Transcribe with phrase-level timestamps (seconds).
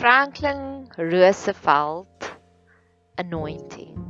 [0.00, 2.32] Franklin Roosevelt
[3.18, 4.00] anointing.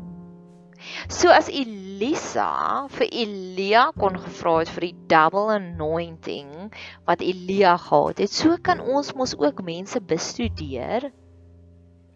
[1.09, 6.71] So as Elisa vir Elia kon gevra het vir die double anointing
[7.11, 11.09] wat Elia gehad het, so kan ons mos ook mense bestudeer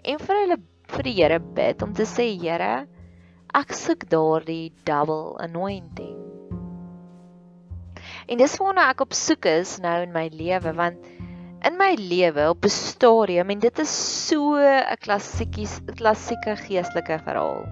[0.07, 0.61] en vir hulle
[0.95, 2.87] vir die Here bid om te sê Here,
[3.59, 6.15] ek soek daardie double anointing.
[8.31, 11.11] En dis waarna ek op soek is nou in my lewe want
[11.65, 13.93] in my lewe op 'n stadium en dit is
[14.29, 17.65] so 'n klassiekies klassieke geestelike verhaal.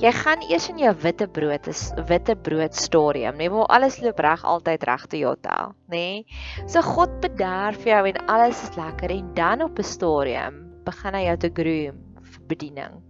[0.00, 4.18] Jy gaan eers in jou witte brood is witte brood stadium, nê, waar alles loop
[4.18, 6.24] reg altyd reg te jota, nê.
[6.66, 11.24] So God bederf jou en alles is lekker en dan op 'n stadium begin hy
[11.24, 13.02] jou te groom vir bediening.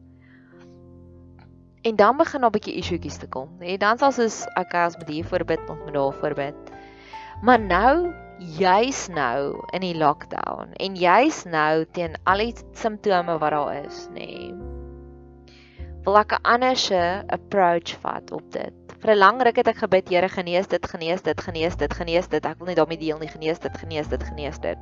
[1.85, 3.79] En dan begin daar 'n bietjie issuetjies te kom, nê.
[3.79, 6.55] Dan sal soos okay, as met hier voorbid, ons moet daar voorbid.
[7.43, 13.51] Maar nou juis nou in die lockdown en juis nou teen al die simptome wat
[13.51, 14.27] daar is, nê.
[14.27, 14.75] Nee,
[16.05, 18.75] wil ek 'n ander se approach vat op dit.
[19.01, 22.29] Vir 'n lang ruk het ek gebid, Here, genees dit, genees dit, genees dit, genees
[22.29, 22.45] dit.
[22.45, 24.79] Ek wil nie daarmee deel nie, genees dit, genees dit, genees dit.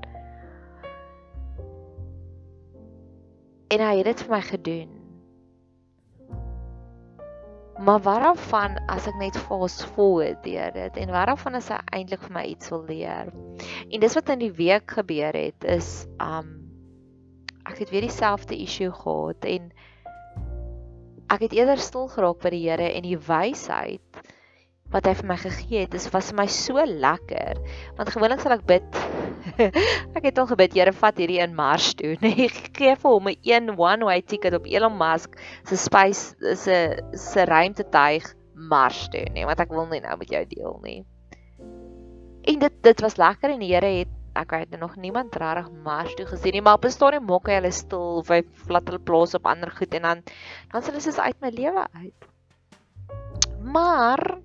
[3.68, 5.01] En hy het dit vir my gedoen.
[7.80, 12.34] Maar waarvan as ek net fast forward deur dit en waarvan as hy eintlik vir
[12.36, 13.32] my iets wil leer.
[13.88, 16.58] En dis wat in die week gebeur het is um
[17.64, 19.70] ek het weer dieselfde issue gehad en
[21.32, 24.22] ek het eerder stil geraak by die Here en die wysheid
[24.92, 27.60] wat hy vir my gegee het, dis was vir my so lekker.
[27.96, 28.98] Want gewoonlik sal ek bid.
[30.16, 32.16] ek het al gebid, Here, vat hierdie in Mars toe.
[32.24, 36.78] Nee, gee vir hom 'n een one way ticket op Elon Musk se space se
[37.12, 41.00] se ruimtetuig Mars toe, nee, want ek wil nie nou met jou deel nie.
[42.42, 46.14] En dit dit was lekker en die Here het ek weet nog niemand regtig Mars
[46.16, 48.98] toe gesien nie, maar op 'n stadium mok hy hulle stil of hy plat hulle
[48.98, 50.22] plaas op ander goed en dan
[50.72, 52.28] dan sê hulle soos uit my lewe uit.
[53.62, 54.38] Maar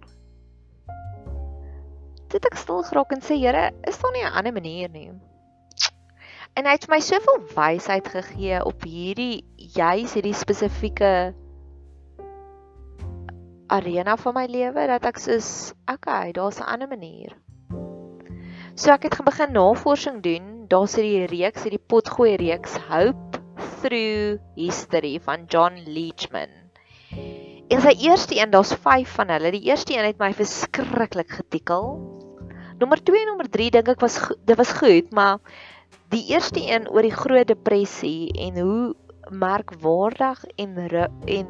[2.30, 5.12] dit ek stil geraak en sê Here, is daar nie 'n ander manier nie?
[6.58, 11.34] En hy het my soveel wysheid gegee op hierdie juis hierdie spesifieke
[13.68, 17.36] arena van my lewe dat ek soos okay, daar's 'n ander manier.
[18.76, 20.68] So ek het begin navorsing doen.
[20.68, 23.42] Daar's hierdie reeks, hierdie potgooi reeks Hope
[23.82, 26.50] Through History van John Leachman.
[27.68, 29.52] En sy eerste een, daar's 5 van hulle.
[29.52, 31.98] Die eerste een het my verskriklik getikkel.
[32.80, 35.42] Nommer 2 en nommer 3 dink ek was dit was goed, maar
[36.14, 38.96] die eerste een oor die groot depressie en hoe
[39.30, 40.78] merkwaardig en
[41.26, 41.48] en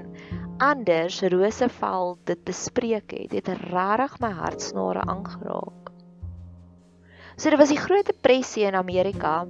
[0.57, 5.91] anders Roosevelt dit bespreek het, het regtig my hartsnare aangeraak.
[7.37, 9.45] So dit was die groot depressie in Amerika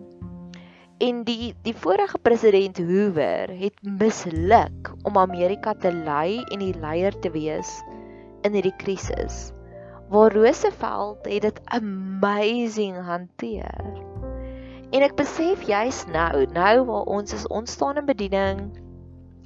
[1.00, 7.16] en die die vorige president Hoover het misluk om Amerika te lei en die leier
[7.24, 7.78] te wees
[8.44, 9.48] in hierdie krisis
[10.08, 13.84] waar Roosevelt het dit amazing hanteer.
[14.92, 18.62] En ek besef juis nou, nou waar ons is ontstaan in bediening,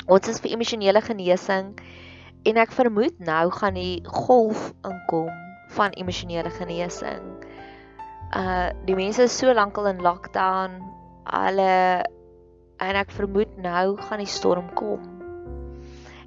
[0.05, 1.73] ons is vir emosionele genesing
[2.45, 5.31] en ek vermoed nou gaan die golf inkom
[5.73, 7.25] van emosionele genesing.
[8.37, 10.77] Uh die mense is so lank al in lockdown,
[11.25, 11.73] hulle
[12.81, 15.20] en ek vermoed nou gaan die storm kom.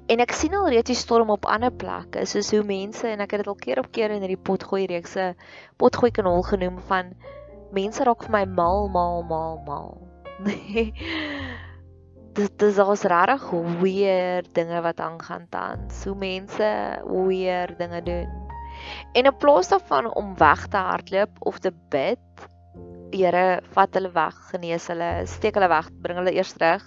[0.05, 3.31] En ek sien al reeds die storm op ander plekke, soos hoe mense en ek
[3.33, 5.31] het dit al keer op keer in hierdie potgooi reekse
[5.81, 7.09] potgooi kanal genoem van
[7.73, 9.95] mense raak vir my mal mal mal mal.
[10.45, 10.91] Nee.
[12.35, 13.43] dit dis as regtig
[13.81, 16.03] weird dinge wat aangaan tans.
[16.03, 16.71] Hoe mense
[17.07, 18.33] weird dinge doen.
[19.15, 22.19] En in plaas daarvan om weg te hardloop of te bid,
[23.15, 26.83] Here, vat hulle weg, genees hulle, steek hulle weg, bring hulle eers terug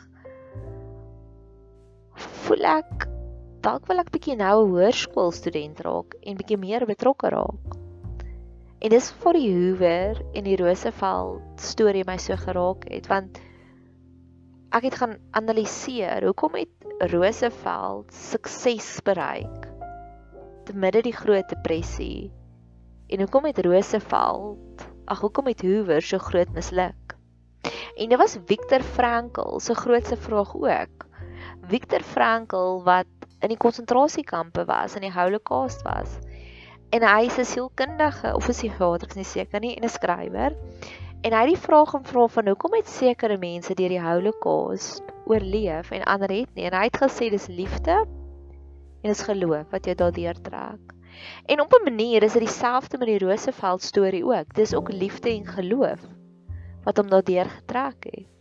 [2.19, 3.09] voel ek
[3.67, 7.79] dalk wil ek bietjie nou 'n hoërskool student raak en bietjie meer betrokke raak.
[8.79, 13.41] En dis vir die Hoover en die Roosevelt storie my so geraak het want
[14.71, 19.67] ek het gaan analiseer hoekom het Roosevelt sukses bereik
[20.69, 22.31] te midde die groot depressie
[23.09, 27.17] en hoekom het Roosevelt ag hoekom het Hoover so groot misluk?
[27.99, 31.08] En dit was Viktor Frankl se grootste vraag ook.
[31.69, 33.07] Viktor Frankl wat
[33.45, 36.17] in die konsentrasiekampe was en die Holocaust was.
[36.97, 39.89] En hy is 'n sielkundige of 'n psigiater, ek is nie seker nie, en 'n
[39.89, 40.57] skrywer.
[41.21, 45.91] En hy het die vraag gevra van hoekom het sekere mense deur die Holocaust oorleef
[45.91, 46.65] en ander het nie.
[46.65, 47.97] En hy het gesê dis liefde
[49.03, 50.95] en dis geloof wat jou daardeur trek.
[51.47, 54.55] En op 'n manier is dit dieselfde met die Roosevelt storie ook.
[54.55, 56.01] Dis ook liefde en geloof
[56.85, 58.38] wat hom daardeur getrek het.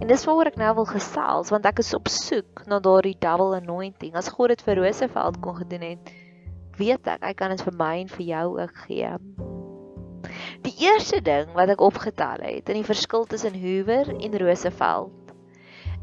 [0.00, 3.54] En dis waaroor ek nou wil gesels want ek is op soek na daardie double
[3.60, 4.14] anointing.
[4.18, 6.14] As God dit vir Roosevelt kon gedoen het,
[6.78, 9.12] weet ek hy kan dit vir my en vir jou ook gee.
[10.64, 15.34] Die eerste ding wat ek opgetel het in die verskil tussen Hoover en Roosevelt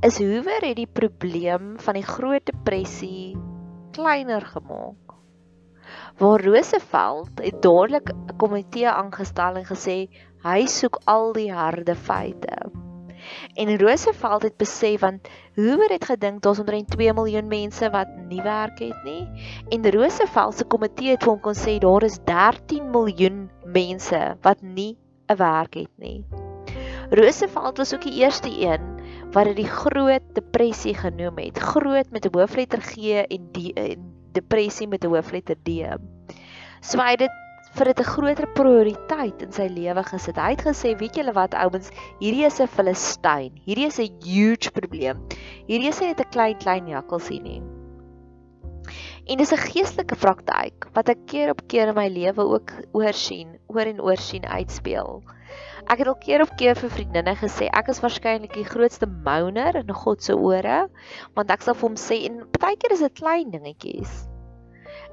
[0.07, 3.35] is Hoover het die probleem van die Groot Depressie
[3.93, 5.17] kleiner gemaak.
[6.17, 9.97] Waar Roosevelt het dadelik 'n komitee aangestel en gesê
[10.43, 12.71] hy soek al die harde feite.
[13.53, 18.41] En Roosevelt het besef want Hoover het gedink daar's omtrent 2 miljoen mense wat nie
[18.41, 19.27] werk het nie
[19.69, 24.62] en Roosevelt se komitee het vir hom kon sê daar is 13 miljoen mense wat
[24.62, 24.97] nie
[25.27, 26.25] 'n werk het nie.
[27.09, 28.81] Roosevelt was ook die eerste een
[29.31, 31.57] wat dit die groot depressie genoem het.
[31.57, 32.95] Groot met 'n hoofletter G
[33.27, 33.74] en die
[34.31, 35.69] depressie met 'n hoofletter D.
[36.79, 37.31] So hy het dit
[37.77, 40.38] vir dit 'n groter prioriteit in sy lewe gesit.
[40.38, 43.51] Hy het gesê, weet julle wat ouens, hierdie is 'n Filistyn.
[43.65, 45.21] Hierdie is 'n huge probleem.
[45.68, 47.62] Hierdie is net 'n klein klein jakkalsie nie.
[49.27, 53.13] En dis 'n geestelike praktyk wat ek keer op keer in my lewe ook oor
[53.13, 55.21] sien, oor en oor sien uitspeel.
[55.88, 59.75] Ek het al keer op keer vir vriendinne gesê ek is waarskynlik die grootste moaner
[59.75, 60.89] in God se ore,
[61.35, 64.31] want ek sal vir hom sê en baie keer is dit klein dingetjies.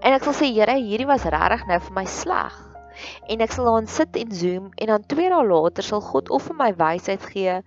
[0.01, 2.57] En ek sal sê Here, hierdie was regtig nou vir my sleg.
[3.31, 6.49] En ek sal dan sit en zoom en dan 2 dae later sal God of
[6.49, 7.61] vir my wysheid gee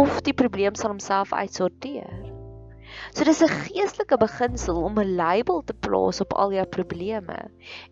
[0.00, 2.12] of die probleem sal homself uitsorteer.
[3.12, 7.36] So dis 'n geestelike beginsel om 'n label te plaas op al jou probleme.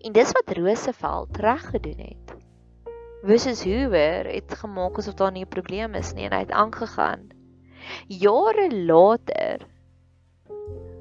[0.05, 2.37] En dis wat Roosevelt reg gedoen het.
[3.25, 7.29] Versus Hoover het gemaak asof daar nie 'n probleem is nie en hy het aangegaan.
[8.09, 9.67] Jare later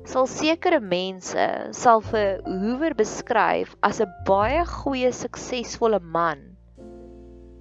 [0.06, 6.54] sal sekere mense sal vir Hoover beskryf as 'n baie goeie suksesvolle man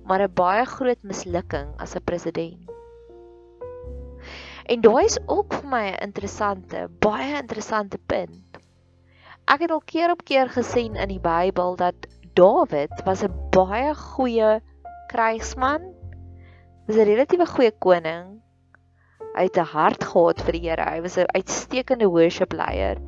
[0.04, 2.70] maar 'n baie groot mislukking as 'n president.
[4.66, 8.58] En daai is ook vir my 'n interessante, baie interessante punt.
[9.44, 11.94] Ek het al keer op keer gesien in die Bybel dat
[12.34, 14.60] Dawid was 'n baie goeie
[15.06, 15.82] krygsman,
[16.86, 18.42] was 'n relatiewe goeie koning,
[19.32, 20.84] Hy het 'n hart gehad vir die Here.
[20.84, 22.98] Hy was 'n uitstekende worship leier,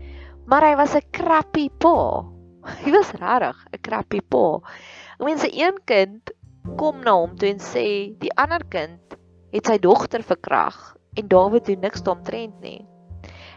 [0.49, 2.25] maar hy was 'n crappy pa.
[2.85, 4.47] Hy was regtig 'n crappy pa.
[5.21, 6.33] Ek meen sy een kind
[6.81, 9.19] kom na hom toe en sê die ander kind
[9.53, 12.81] het sy dogter verkrag en Dawid doen niks daaromtrent nie.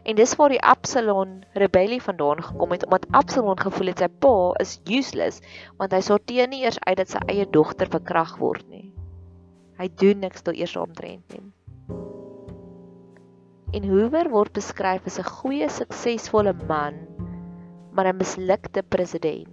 [0.03, 4.51] En dis waar die Absalom rebellie vandaan gekom het omdat Absalom gevoel het sy pa
[4.59, 5.39] is useless
[5.77, 8.91] want hy sorteer nie eers uit dat sy eie dogter verkrag word nie.
[9.79, 11.47] Hy doen niks daaroor omtrent nie
[13.75, 16.95] en Hoover word beskryf as 'n goeie, suksesvolle man,
[17.91, 19.49] maar 'n mislukte president.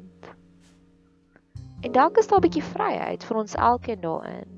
[1.82, 4.50] En dalk is daar 'n bietjie vryheid vir ons elkeen daarin.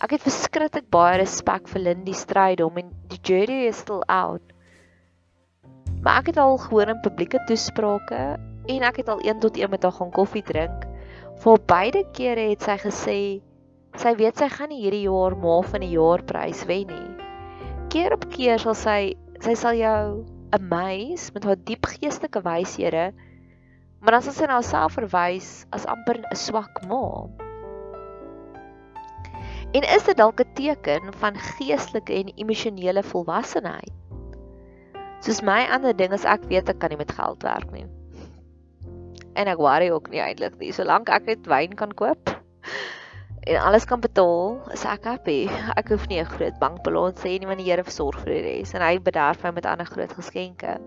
[0.00, 4.42] Ek het verskriklik baie respek vir Lindy Strydom en die jury is still out.
[6.02, 9.70] Maar ek het al gehoor in publieke toesprake en ek het al een tot een
[9.70, 10.88] met haar gaan koffie drink.
[11.36, 13.42] Vir beide kere het sy gesê
[13.96, 17.19] sy weet sy gaan nie hierdie jaar maar van die jaarprys wen nie
[17.90, 18.98] keer op keer sal sy
[19.42, 20.22] sy sal jou
[20.54, 23.10] amaze met haar diep geestelike wyshede,
[24.00, 27.26] maar dan sal sy na haarself verwys as amper 'n swak ma.
[29.74, 33.94] En is dit dalk 'n teken van geestelike en emosionele volwassenheid?
[35.20, 37.86] Soos my ander ding is ek weet ek kan nie met geld werk nie.
[39.34, 42.30] En ek worry ook nie eintlik nie, solank ek net wyn kan koop
[43.40, 45.48] en alles kan betaal, is ek happy.
[45.76, 48.42] Ek hoef nie 'n groot bankbalans te hê nie, want die Here versorg vir die
[48.42, 50.78] res en hy bederf my met ander groot geskenke.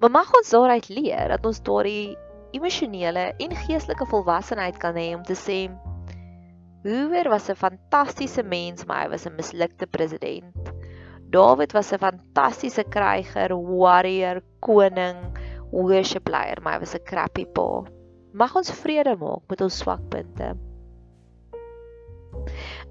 [0.00, 2.16] Maar mag ons daaruit leer dat ons daardie
[2.52, 5.70] emosionele en geestelike volwassenheid kan hê om te sê
[6.82, 10.72] Hoover was 'n fantastiese mens, maar hy was 'n mislukte president.
[11.30, 15.38] David was 'n fantastiese kryger, warrior, koning,
[15.70, 17.84] worship leier, maar hy was 'n crappy pa.
[18.32, 20.71] Mag ons vrede maak met ons swakpunte.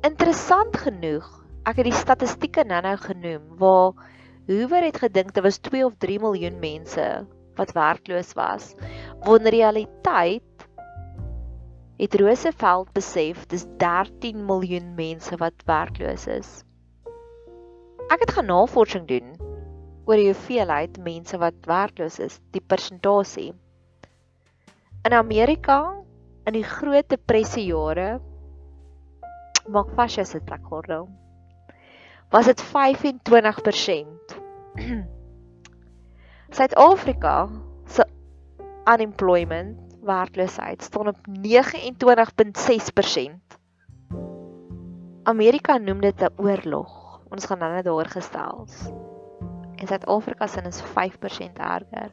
[0.01, 1.25] Interessant genoeg,
[1.69, 3.91] ek het die statistieke nou-nou genoem waar
[4.47, 7.03] Hoover het gedink dit was 2 of 3 miljoen mense
[7.59, 8.71] wat werkloos was.
[9.27, 10.65] Wonder realiteit
[12.01, 16.49] het Roosevelt besef dis 13 miljoen mense wat werkloos is.
[18.09, 19.35] Ek het gaan navorsing doen
[20.09, 23.51] oor die hoeveelheid mense wat werkloos is, die persentasie.
[25.05, 25.77] In Amerika
[26.49, 28.17] in die Groot Depressie jare
[29.67, 31.09] maak vas jou sitplekgordel.
[32.31, 34.37] Was dit 25%.
[36.55, 37.49] Suid-Afrika
[37.85, 38.05] se
[38.93, 41.31] unemployment werkloosheid staan op 29.6%.
[45.23, 47.21] Amerika noem dit 'n oorlog.
[47.29, 48.67] Ons gaan dan net daar gestel.
[49.75, 52.11] En Suid-Afrika se is 5% erger.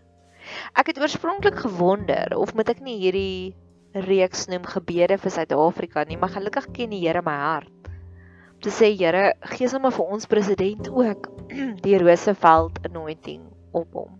[0.72, 3.56] Ek het oorspronklik gewonder of moet ek nie hierdie
[3.94, 7.90] reeks noem gebede vir Suid-Afrika nie, maar gelukkig ken die Here my hart.
[8.54, 11.28] Om te sê Here, gee sommer vir ons president ook
[11.84, 14.16] die Roosevelt anointing op hom.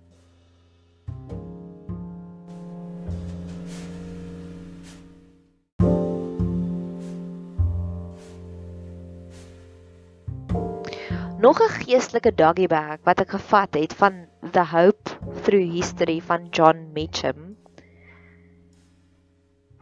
[11.38, 15.10] Nog 'n geestelike doggy bag wat ek gevat het van The Hope
[15.42, 17.47] Through History van John Mitchum.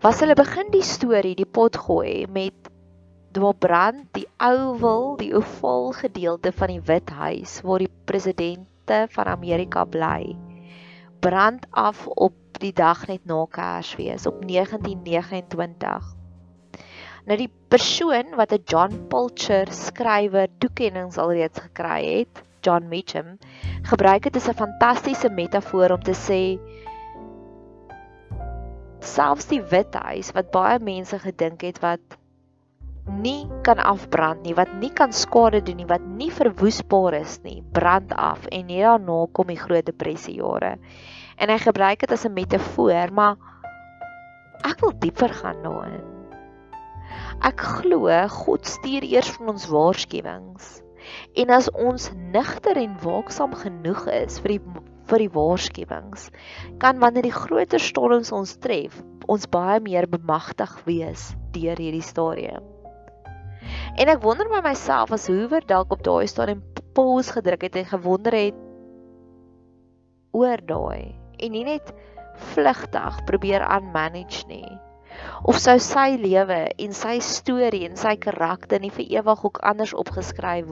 [0.07, 2.69] Was hulle begin die storie die pot gooi met
[3.35, 9.33] waar brand die oval, die oval gedeelte van die Wit Huis waar die presidente van
[9.33, 10.37] Amerika bly.
[11.27, 16.07] Brand af op die dag net na Kersfees op 1929.
[17.27, 23.39] Nou die persoon wat 'n John Pulcher skrywer toekenninge alreeds gekry het, John Mitchum,
[23.91, 26.43] gebruik dit as 'n fantastiese metafoor om te sê
[29.07, 32.19] selfs die wit huis wat baie mense gedink het wat
[33.07, 37.61] nie kan afbrand nie, wat nie kan skade doen nie, wat nie verwoesbaar is nie,
[37.73, 40.77] brand af en net daarna kom die groot depressie jare.
[41.39, 43.37] En hy gebruik dit as 'n metafoor, maar
[44.65, 46.05] ek wil dieper gaan daarin.
[47.45, 50.83] Ek glo God stuur eers van ons waarskuwings.
[51.37, 54.63] En as ons nigter en waaksaam genoeg is vir die
[55.11, 56.31] vir die waarskuwings,
[56.83, 58.99] kan wanneer die groter storms ons tref,
[59.31, 62.65] ons baie meer bemagtig wees deur hierdie stadium.
[63.97, 66.63] En ek wonder by myself as Hoover dalk op daai stadium
[66.97, 68.59] pause gedruk het en gewonder het
[70.37, 71.93] oor daai en nie net
[72.53, 74.69] vlugtig probeer aanmanage nie
[75.49, 79.95] of sou sy lewe en sy storie en sy karakter nie vir ewig ook anders
[79.97, 80.69] opgeskryf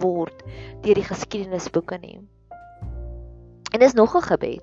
[0.00, 0.44] word
[0.84, 2.18] deur die geskiedenisboeke nie.
[3.70, 4.62] En dis nog 'n gebed.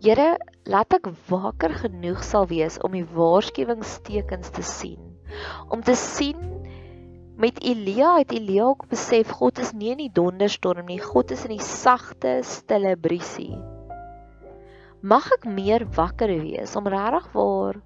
[0.00, 5.18] Here, laat ek waker genoeg sal wees om die waarskuwingstekens te sien.
[5.68, 6.38] Om te sien
[7.36, 11.44] met Elia het Elia ook besef God is nie in die donderstorm nie, God is
[11.44, 13.58] in die sagte, stille briesie
[15.00, 17.76] mag ek meer wakker wees om regtig waar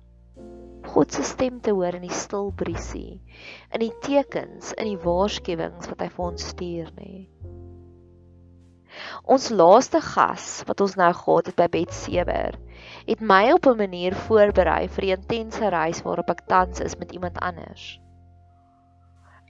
[0.93, 3.21] God se stem te hoor in die stil briesie,
[3.73, 7.13] in die tekens, in die waarskuwings wat hy vir ons stuur nê.
[9.25, 12.59] Ons laaste gas wat ons nou gehad het by Betseber,
[13.07, 17.13] het my op 'n manier voorberei vir die intense reis waarop ek tans is met
[17.13, 18.01] iemand anders.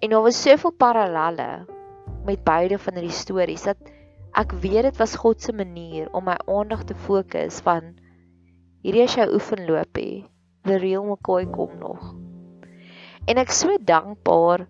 [0.01, 1.67] En daar was soveel parallelle
[2.25, 3.79] met beide van hierdie stories dat
[4.33, 7.91] Ek weet dit was God se manier om my aandag te fokus van
[8.81, 10.25] hierdie is jou oefenloopie.
[10.65, 12.15] The real McCoy kom nog.
[13.29, 14.65] En ek so dankbaar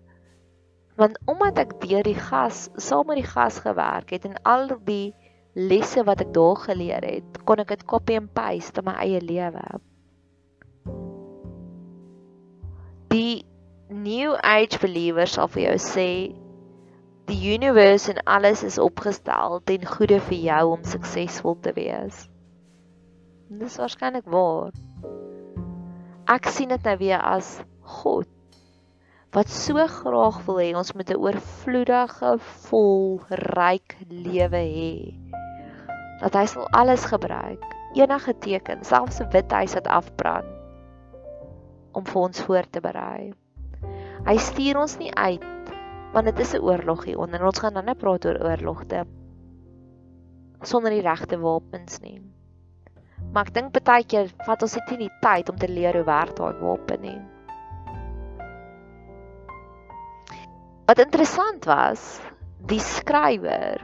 [0.99, 5.13] want omdat ek deur die gas saam met die gas gewerk het en al die
[5.53, 9.21] lesse wat ek daar geleer het, kon ek dit copy and paste in my eie
[9.21, 9.65] lewe.
[13.13, 13.45] Die
[13.93, 16.09] new age believers sal vir jou sê
[17.25, 22.25] Die universe en alles is opgestel ten goeie vir jou om suksesvol te wees.
[23.47, 24.73] En dis waarskynlik waar.
[26.27, 27.55] Ek sien dit nou weer as
[28.01, 28.27] God
[29.33, 32.37] wat so graag wil hê ons moet 'n oorvloedige,
[32.69, 33.21] vol,
[33.57, 34.95] ryk lewe hê.
[36.21, 37.63] Dat hy sal alles gebruik,
[37.97, 40.51] enige teken, selfs 'n wit huis wat afbrand
[41.93, 43.33] om vir ons voor te berei.
[44.25, 45.49] Hy stuur ons nie uit
[46.13, 47.45] want dit is 'n oorlog hier onder.
[47.45, 49.05] Ons gaan dan net praat oor oorlogte
[50.61, 52.21] sonder die regte wapens nie.
[53.33, 56.05] Maar ek dink baie keer vat ons net nie die tyd om te leer hoe
[56.05, 57.32] werk daai wapen nie.
[60.85, 62.19] Wat interessant was,
[62.67, 63.79] die skrywer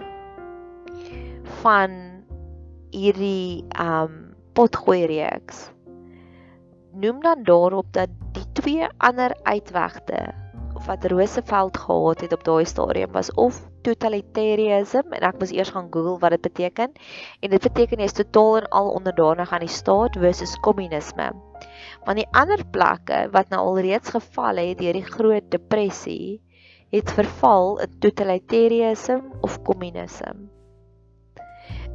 [1.62, 1.94] van
[2.92, 5.70] hierdie um potgooi reeks
[7.00, 10.34] noem dan daarop dat die twee ander uitwegte
[10.88, 15.92] wat Roosevelt gehad het op daai stadium was of totalitarianism en ek moes eers gaan
[15.92, 16.96] Google wat dit beteken
[17.40, 21.32] en dit beteken jy is totaal en al onderdanig aan die staat versus kommunisme.
[22.08, 26.40] Want die ander plekke wat nou alreeds geval het deur die groot depressie
[26.90, 30.50] het verval in totalitarianism of kommunisme.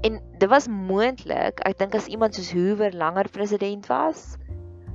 [0.04, 4.36] En dit was moontlik, ek dink as iemand soos Hoover langer president was,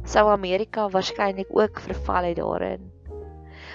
[0.06, 2.91] sou Amerika waarskynlik ook verval het daarin.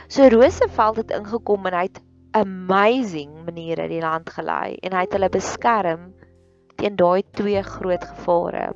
[0.09, 2.01] So Roosevelt het ingekom en hy het
[2.35, 6.09] amazing maniere die land gelei en hy het hulle beskerm
[6.79, 8.73] teen daai twee groot gevare.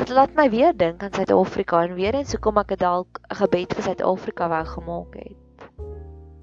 [0.00, 3.74] Dit laat my weer dink aan Suid-Afrika en weer eens hoekom ek dalk 'n gebed
[3.76, 5.36] vir Suid-Afrika wou gemaak het.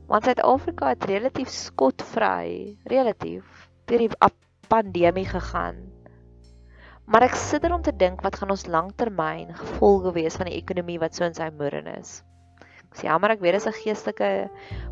[0.08, 4.14] Want Suid-Afrika het relatief skotvry, relatief deur die
[4.70, 5.76] pandemie gegaan.
[7.06, 10.62] Maar ek sit er om te dink wat gaan ons langtermyn gevolge wees van die
[10.62, 12.24] ekonomie wat so in sy moeder is.
[12.92, 14.50] Ek sê jammer ek weet dit is 'n geestelike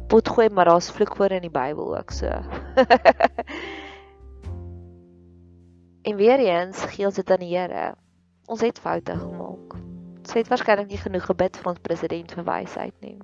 [0.10, 2.28] potgooi, maar daar's vloekwoorde in die Bybel ook so.
[6.10, 8.05] en weer eens gee ons dit aan die Here.
[8.46, 9.78] Ons het foute gemaak.
[10.22, 13.18] Ons het waarskynlik nie genoeg gebid vir ons president vir wysheid nie.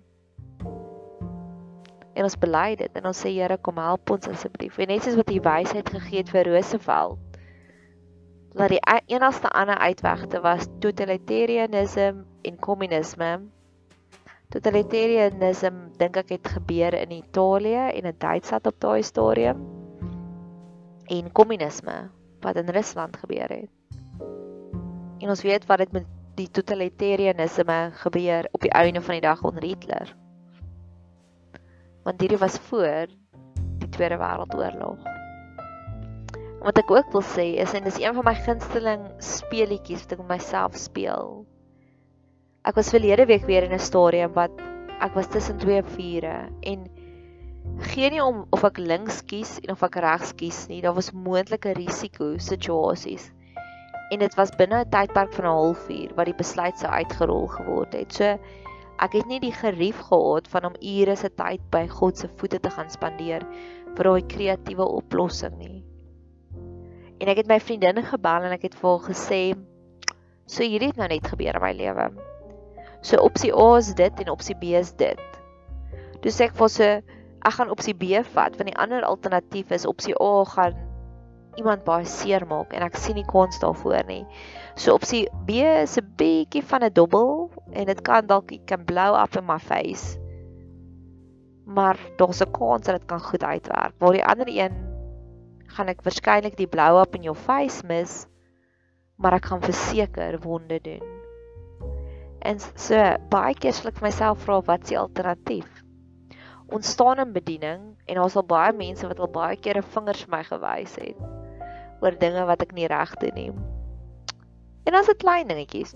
[2.13, 4.79] En ons bely dit en ons sê Here kom help ons asseblief.
[4.81, 7.19] En net soos wat hy wysheid gegee het vir Roosevelt
[8.51, 13.29] dat die e-, enigste ander uitwegte was totalitarianisme en kommunisme.
[14.51, 19.63] Totalitarianisme dink ek het gebeur in Italië en in Duitsland op daai stadium.
[21.07, 22.09] En kommunisme
[22.41, 23.80] wat in Rusland gebeur het.
[25.21, 29.43] En ons weet wat dit met die totalitarianisme gebeur op die einde van die dag
[29.43, 30.15] onder Hitler.
[32.03, 33.11] Want hierdie was voor
[33.81, 35.11] die Tweede Wêreldoorlog
[36.61, 40.19] wat ek ook wil sê is en dis een van my gunsteling speletjies wat ek
[40.21, 41.39] met myself speel.
[42.69, 44.53] Ek was verlede week weer in 'n stadium wat
[45.01, 46.85] ek was tussen twee vure en
[47.93, 50.81] geen nie om of ek links kies en of ek regs kies nie.
[50.81, 53.31] Daar was moontlike risiko situasies.
[54.11, 57.93] En dit was binne 'n tydperk van 'n halfuur wat die besluit sou uitgerol geword
[57.93, 58.13] het.
[58.13, 58.37] So
[58.99, 62.59] ek het nie die gerief gehad van om ure se tyd by God se voete
[62.59, 63.45] te gaan spandeer
[63.95, 65.83] vir daai kreatiewe oplossing nie.
[67.21, 69.41] En ek het my vriendinne gebel en ek het vir haar gesê
[70.45, 72.11] so hierdie het nou net gebeur in my lewe.
[73.01, 75.19] So opsie A is dit en opsie B is dit.
[76.21, 76.89] Toe sê ek vir sy
[77.41, 80.90] ek gaan opsie B vat want die ander alternatief is opsie A gaan
[81.60, 84.24] iemand baie seer maak en ek sien nie kans daarvoor nie.
[84.79, 89.16] So opsie B is 'n bietjie van 'n dobbel en dit kan dalk kan blow
[89.16, 90.18] up in my face.
[91.66, 93.94] Maar daar's 'n kans dat dit kan goed uitwerk.
[94.00, 94.75] Waar die ander een
[95.68, 98.27] gaan ek waarskynlik die blou op in jou face mis,
[99.18, 101.03] maar ek gaan verseker wonde doen.
[102.42, 102.96] En so
[103.29, 105.83] baie keer sal ek myself vra wat die alternatief?
[106.72, 110.27] Ons staan in bediening en daar's al baie mense wat al baie keer 'n vingers
[110.27, 111.40] my gewys het
[112.01, 113.51] oor dinge wat ek nie reg doen nie.
[114.90, 115.94] En as dit klein dingetjies.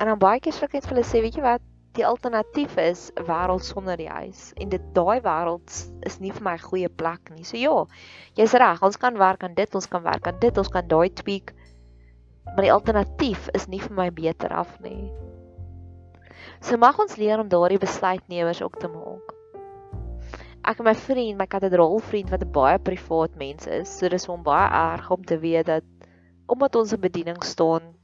[0.00, 1.64] En dan baie keer sal ek net vir hulle sê, weet jy wat,
[1.98, 5.70] die alternatief is 'n wêreld sonder die huis en dit daai wêreld
[6.06, 7.44] is nie vir my 'n goeie plek nie.
[7.44, 7.86] So ja,
[8.36, 11.10] jy's reg, ons kan werk aan dit, ons kan werk aan dit, ons kan daai
[11.10, 11.52] tweak.
[12.44, 15.10] Maar die alternatief is nie vir my beter af nie.
[16.60, 18.99] So mag ons leer om daardie besluitnemers ook te maak.
[20.64, 24.26] Ek en my vriend, my katedraal vriend wat 'n baie privaat mens is, so dis
[24.26, 25.84] hom baie erg om te weet dat
[26.46, 27.94] omdat ons 'n bediening staan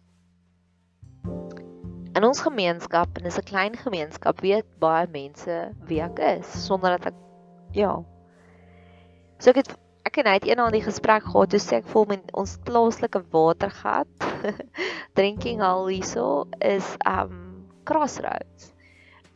[2.17, 5.57] In ons gemeenskap, en dis 'n klein gemeenskap, weet baie mense
[5.89, 7.19] wie ek is sonder dat ek
[7.77, 7.91] ja.
[9.39, 9.75] So ek het
[10.09, 13.21] ek en hy het eendag 'n gesprek gehad toe sê ek voel met ons plaaslike
[13.37, 14.09] watergat
[15.19, 18.73] drinking hall hierso is um Crossroads.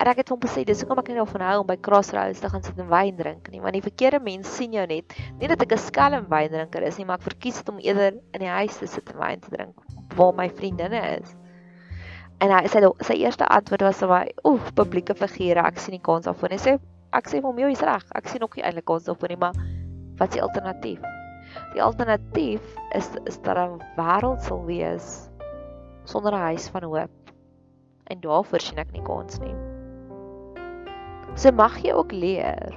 [0.00, 2.48] En ek het hom gesê dis hoekom ek nie daarvan hou om by Crossroads te
[2.48, 5.12] gaan sit en wyn drink nie, want die verkeerde mense sien jou net.
[5.36, 8.40] Nie dat ek 'n skelm wyndrinker is nie, maar ek verkies dit om eerder in
[8.40, 9.76] die huis te sit en wyn te drink
[10.16, 11.36] waar my vriendinne is.
[12.40, 16.00] En hy sê sy eerste antwoord was vir my, "Oef, publieke figure, ek sien nie
[16.00, 16.80] kans daarvoor nie." Sê
[17.12, 19.52] ek sê hom, "Jy is reg, ek sien ook nie eintlik kans daarvoor nie, maar
[20.16, 21.00] wat is die alternatief?"
[21.74, 22.62] Die alternatief
[22.94, 25.28] is is dat 'n wêreld sal wees
[26.04, 27.10] sonder 'n huis van hoop.
[28.06, 29.69] En daarvoor sien ek nie kans nie.
[31.40, 32.74] So mag jy ook leer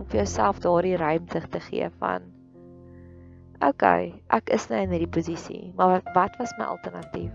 [0.00, 2.24] om vir jouself daardie ruimte te gee van
[3.58, 7.34] Oké, okay, ek is nou in hierdie posisie, maar wat, was my alternatief?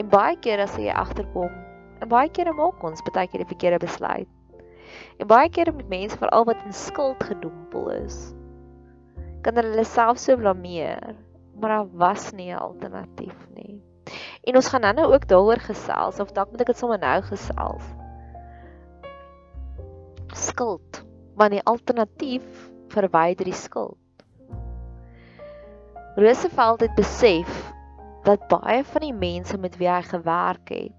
[0.00, 1.52] En baie keer as jy agterkom,
[2.00, 4.64] en baie keer maak ons baie keer die verkeerde besluit.
[5.20, 8.18] En baie keer met mense veral wat in skuld gedompel is,
[9.44, 11.12] kan hulle self so blameer,
[11.60, 13.76] maar daar was nie 'n alternatief nie.
[14.48, 17.97] En ons gaan nou ook daaroor gesels of dalk moet ek dit sommer nou gesels.
[20.38, 21.02] Skuld,
[21.34, 23.98] maar die alternatief verwyder die skuld.
[26.18, 27.50] Roosevelt het besef
[28.26, 30.94] dat baie van die mense met wie hy gewerk het,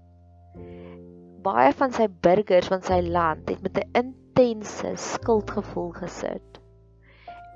[1.44, 6.60] baie van sy burgers van sy land het met 'n intense skuldgevoel gesit.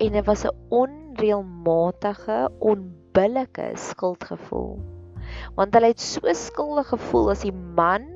[0.01, 4.79] En dit was 'n onreëlmatige, onbillike skuldgevoel.
[5.55, 8.14] Want hulle het so skuldig gevoel as die man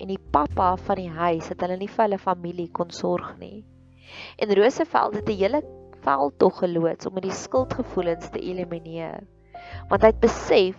[0.00, 3.64] en die pappa van die huis dat hulle nie vir hulle familie kon sorg nie.
[4.40, 5.62] En Roosevelt het 'n hele
[6.04, 9.26] veld tog geloods om die skuldgevoelens te elimineer
[9.90, 10.76] want hy het besef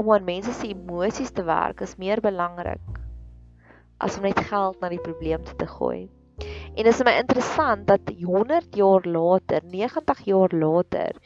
[0.00, 3.00] om aan mense se emosies te werk is meer belangrik
[3.98, 6.08] as om net geld na die probleem te gooi.
[6.74, 11.18] En dit is my interessant dat 100 jaar later, 90 jaar later,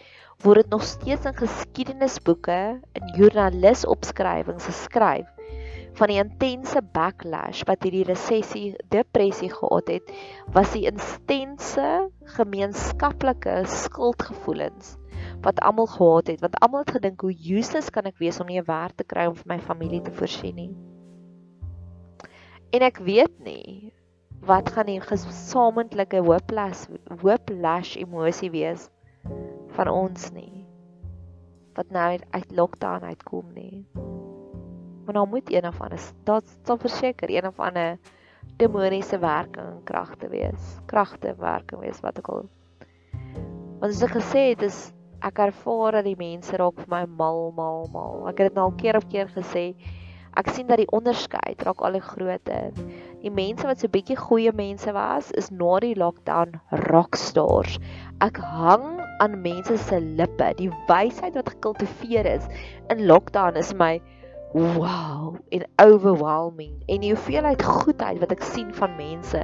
[0.45, 2.59] word dit nog steeds in geskiedenisboeke
[2.99, 5.36] en joernalisopskrywings geskryf
[5.97, 10.13] van die intense backlash wat hierdie resessie, depressie gehad het,
[10.53, 11.87] was die intense
[12.37, 14.97] gemeenskaplike skuldgevoelens
[15.45, 18.61] wat almal gehad het, want almal het gedink hoe useless kan ek wees om nie
[18.61, 20.73] 'n werk te kry om vir my familie te voorsien nie.
[22.73, 23.93] En ek weet nie
[24.47, 26.87] wat gaan die gesamentlike whiplash
[27.23, 28.91] whiplash emosie wees
[29.79, 30.67] van ons nie
[31.77, 33.85] wat nou uit lockdown uitkom nie.
[35.07, 37.99] Maar nou moet een of ander dit sal verseker een of ander
[38.59, 40.79] demoniese werking kragte wees.
[40.90, 42.49] Kragte werking wees wat ek al
[43.79, 44.79] Want as ek gesê het is
[45.25, 48.27] ek ervaar dat die mense raak vir my mal mal mal.
[48.31, 49.66] Ek het dit nou al keer op keer gesê.
[50.37, 52.73] Ek sien dat die onderskeid raak al groter.
[53.23, 56.59] Die mense wat so bietjie goeie mense was, is na die lockdown
[56.90, 57.79] rockstars.
[58.25, 60.51] Ek hang aan mense se lippe.
[60.61, 62.49] Die wysheid wat gekultiveer is
[62.92, 63.97] in lockdown is my
[64.53, 66.83] wow en overwhelming.
[66.87, 69.43] En die hoeveelheid goedheid wat ek sien van mense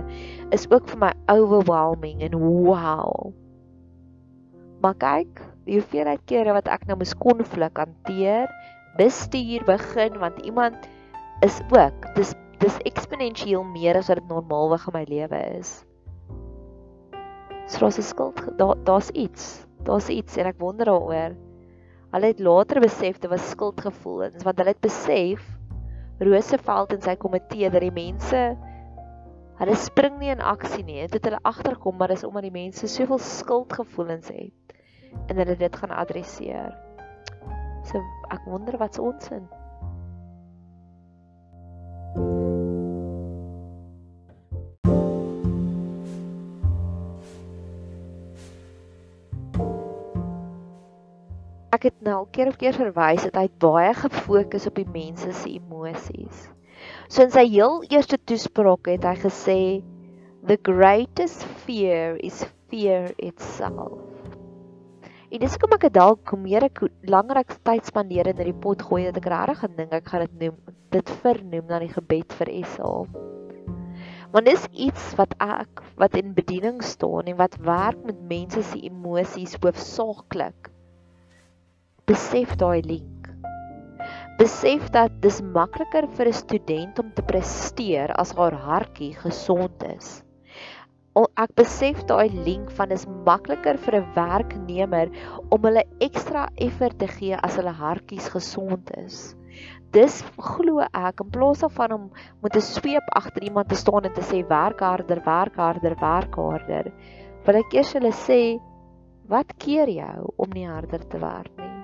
[0.50, 3.32] is ook vir my overwhelming en wow.
[4.82, 8.50] Maar kyk, die hoeveelheid kere wat ek nou moes konflik hanteer,
[8.98, 10.88] bestuur begin want iemand
[11.46, 15.70] is ook dis dis eksponensieel meer as wat dit normaalweg in my lewe is.
[17.66, 19.66] So daar's 'n skuld, daar daar's iets.
[19.82, 21.34] Daar's iets en ek wonder daaroor.
[22.12, 25.44] Hulle het later besef dit was skuldgevoelens want hulle het besef
[26.22, 28.42] Roosevelt en sy komitee dat die mense
[29.58, 31.00] hulle spring nie in aksie nie.
[31.06, 34.76] Dit het hulle agterkom maar dis omdat die mense soveel skuldgevoelens het
[35.28, 36.76] en hulle dit gaan adresseer.
[37.88, 38.00] So
[38.32, 39.48] ek wonder wat's ons in.
[51.82, 55.48] Ek het nou keer op keer verwys dat hy baie gefokus op die mense se
[55.50, 56.44] emosies.
[57.10, 59.56] So in sy heel eerste toespraak het hy gesê
[60.46, 63.98] the greatest fear is fear itself.
[65.32, 69.08] En dis kom ek dalk meer ek langer ek tyd spandeer in hierdie pot gooi
[69.08, 72.52] dat ek regtig gaan dink ek gaan dit noem dit vernoem na die gebed vir
[72.76, 72.92] SA.
[74.30, 78.84] Want dis iets wat ek wat in bediening staan en wat werk met mense se
[78.86, 80.70] emosies hoofsaaklik
[82.12, 83.28] besef daai link.
[84.36, 90.08] Besef dat dis makliker vir 'n student om te presteer as haar hartjie gesond is.
[91.44, 95.08] Ek besef daai link van dis makliker vir 'n werknemer
[95.56, 99.34] om hulle ekstra effort te gee as hulle hartjies gesond is.
[99.92, 102.04] Dis glo ek in plaas daarvan om
[102.42, 106.34] met 'n sweep agter iemand te staan en te sê werk harder, werk harder, werk
[106.34, 106.92] harder,
[107.46, 108.60] wil ek eers hulle sê
[109.28, 111.81] wat keer jou om nie harder te werk nie?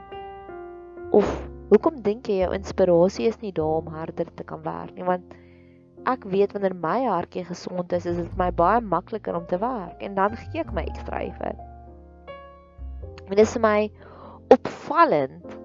[1.11, 1.29] Of
[1.71, 5.07] hoekom dink jy jou inspirasie is nie daar om harder te kan werk nie?
[5.09, 5.37] Want
[6.09, 10.03] ek weet wanneer my hartjie gesond is, is dit my baie makliker om te werk
[10.05, 11.65] en dan gee ek my ekstra effort.
[13.29, 13.89] Dit is my
[14.53, 15.57] opvallend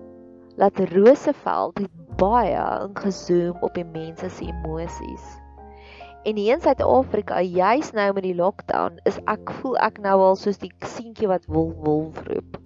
[0.60, 1.79] dat Roosevelt
[2.19, 5.29] baie ingezoom op die mense se emosies.
[6.23, 10.38] En hier in Suid-Afrika, juis nou met die lockdown, is ek voel ek nou al
[10.39, 12.60] soos die seentjie wat wolf wolf roep.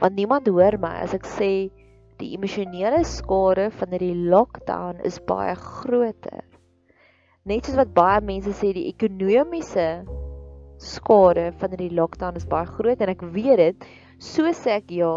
[0.00, 1.50] Want niemand hoor my as ek sê
[2.20, 6.44] die emosionele skade van hierdie lockdown is baie groter.
[7.44, 9.88] Net soos wat baie mense sê die ekonomiese
[10.80, 15.14] skade van hierdie lockdown is baie groot en ek weet dit, so sê ek ja,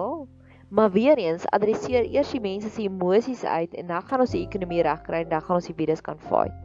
[0.70, 4.44] maar weer eens adresseer eers die mense se emosies uit en dan gaan ons die
[4.44, 6.56] ekonomie regkry en dan gaan ons die virus kan fight.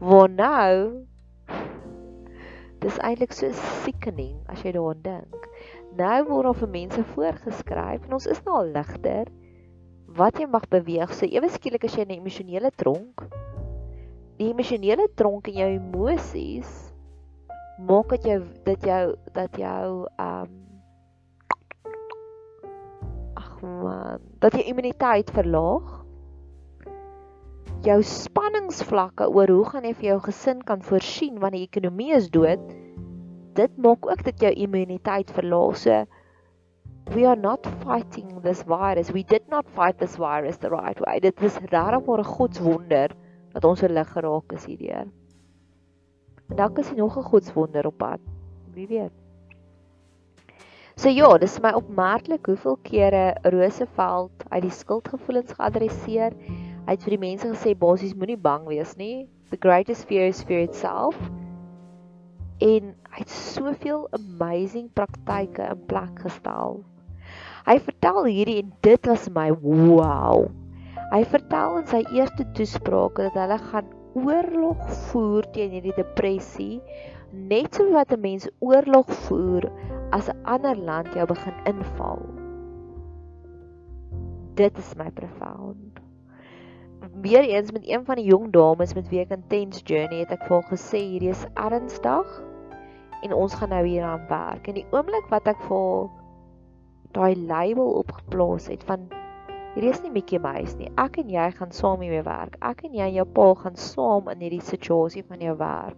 [0.00, 1.06] Waar nou
[2.84, 3.48] Dis eintlik so
[3.82, 5.46] sickening as jy daaraan dink.
[5.96, 9.30] Nou word daar vir mense voorgeskryf en ons is nou al ligter
[10.16, 11.12] wat jy mag beweeg.
[11.14, 13.26] So ewe skielik as jy in 'n emosionele tronk,
[14.38, 16.72] die emosionele tronk en jou emosies
[17.78, 20.52] maak dat jou dat jou dat jou um
[23.36, 25.92] ag man, dat jou immuniteit verlaag.
[27.84, 32.30] Jou spanningsvlakke oor hoe gaan jy vir jou gesin kan voorsien wanneer die ekonomie is
[32.32, 32.62] dood,
[33.54, 35.76] dit maak ook dat jou immuniteit verlaag.
[35.76, 36.06] So
[37.14, 39.10] we are not fighting this virus.
[39.10, 41.20] We did not fight this virus the right way.
[41.20, 43.10] Dit is regtig maar 'n godswonder
[43.52, 45.06] dat ons so lig geraak is hierdeur.
[46.48, 48.20] En dalk is daar nog 'n godswonder op pad.
[48.72, 49.12] Wie weet.
[50.96, 56.32] So ja, dis my opmerklik hoeveel kere Roosevelt uit die skuldgevoelens geadresseer.
[56.86, 59.28] Hy het vir die mense gesê basies moenie bang wees nie.
[59.50, 61.16] The greatest fear is fear itself.
[62.58, 66.84] En hy het soveel amazing praktyke in plek gestel.
[67.66, 70.44] Hy vertel hierdie en dit was my wow.
[71.10, 76.76] Hy vertel in sy eerste toespraak dat hulle gaan oorlog voer teen hierdie depressie
[77.34, 79.66] net so wat 'n mens oorlog voer
[80.14, 82.22] as 'n ander land jou begin inval.
[84.54, 85.98] Dit is my profound.
[87.20, 90.46] Weer eens met een van die jong dames met wie ek intense journey het ek
[90.46, 92.42] vir gesê hierdie is ernstig
[93.22, 94.68] en ons gaan nou hieraan werk.
[94.68, 96.08] En die oomblik wat ek vir
[97.16, 99.06] daai label opgeplaas het van
[99.74, 100.90] hierdie is nie Mickey Mouse nie.
[101.00, 102.58] Ek en jy gaan saam hiermee werk.
[102.64, 105.96] Ek en jy en jou pa gaan saam in hierdie situasie van jou werk.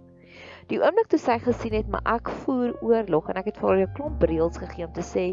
[0.70, 3.84] Die oomblik toe sy gesien het maar ek voer oorlog en ek het vir haar
[3.86, 5.26] 'n klomp reëls gegee om te sê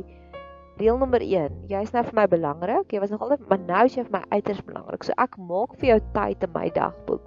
[0.79, 2.91] reël nommer 1, jy's nou vir my belangrik.
[2.91, 5.03] Jy was nog altyd maar nou is jy vir my uiters belangrik.
[5.03, 7.25] So ek maak vir jou tyd in my dagboek.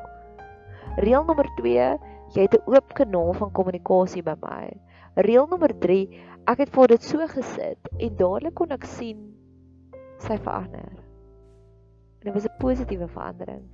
[0.98, 1.98] Reël nommer 2,
[2.34, 4.72] jy het 'n oop kanaal van kommunikasie by my.
[5.16, 6.08] Reël nommer 3,
[6.48, 9.34] ek het vir dit so gesit en dadelik kon ek sien
[10.24, 10.94] sy verander.
[12.18, 13.68] En dit was 'n positiewe verandering.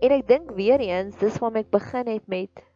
[0.00, 2.70] En ek dink weer eens, dis waarom ek begin het met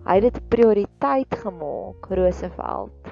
[0.00, 3.08] Hy het dit prioriteit gemaak, Roosevelt.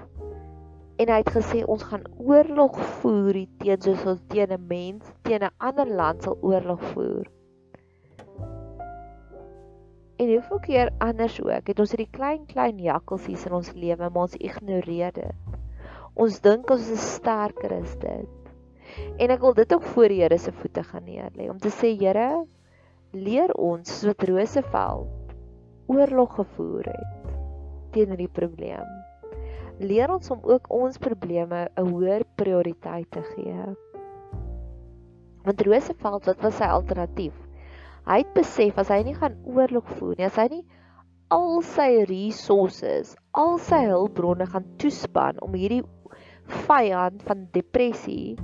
[0.96, 5.44] En hy het gesê ons gaan oorlog voer teen soos ons teen 'n mens, teen
[5.44, 7.26] 'n ander land sal oorlog voer.
[10.16, 14.22] En hoeveel keer anders ook, het ons hierdie klein klein jakkalsies in ons lewe, maar
[14.22, 15.57] ons ignoreer dit.
[16.18, 18.48] Ons dink ons is sterker as dit.
[19.22, 21.92] En ek wil dit ook voor die Here se voete gaan neerlê om te sê
[21.94, 22.44] Here,
[23.14, 25.34] leer ons soos Roosevelt
[25.88, 27.28] oorlog gevoer het
[27.94, 28.88] teen hierdie probleem.
[29.78, 33.68] Leer ons om ook ons probleme 'n hoër prioriteit te gee.
[35.46, 37.36] Want Roosevelt, wat was sy alternatief?
[38.08, 40.64] Hy het besef as hy nie gaan oorlog voer nie, as hy nie
[41.30, 45.84] al sy resources, al sy hulpbronne gaan toespan om hierdie
[46.48, 48.36] vyand van depressie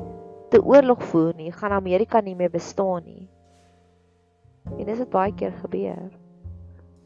[0.51, 3.25] te oorlog voer nie, gaan Amerika nie meer bestaan nie.
[4.79, 6.13] En dis wat baie keer gebeur.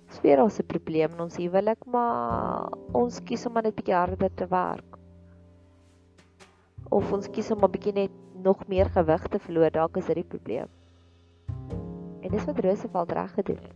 [0.09, 4.35] Dis weer ons 'n probleem in ons huwelik, maar ons kies om net bietjie harder
[4.35, 4.99] te werk.
[6.91, 10.15] Of ons kies om 'n bietjie net nog meer gewig te verloor, dalk is dit
[10.15, 10.69] die probleem.
[12.23, 13.75] En dis wat Roosevelt reg gedoen het.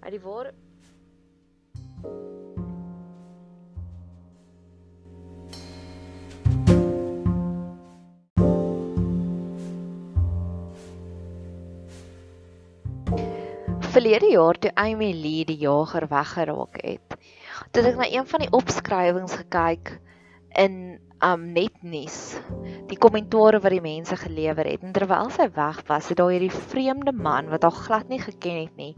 [0.00, 0.52] Uit die waar
[13.94, 17.14] verlede jaar toe Amy Lee die jager weggeraak het,
[17.70, 19.92] het ek na een van die opskrywings gekyk
[20.58, 22.16] in um netnuus,
[22.90, 24.82] die kommentaare wat die mense gelewer het.
[24.82, 28.58] En terwyl sy weg was, het daar hierdie vreemde man wat haar glad nie geken
[28.64, 28.90] het nie,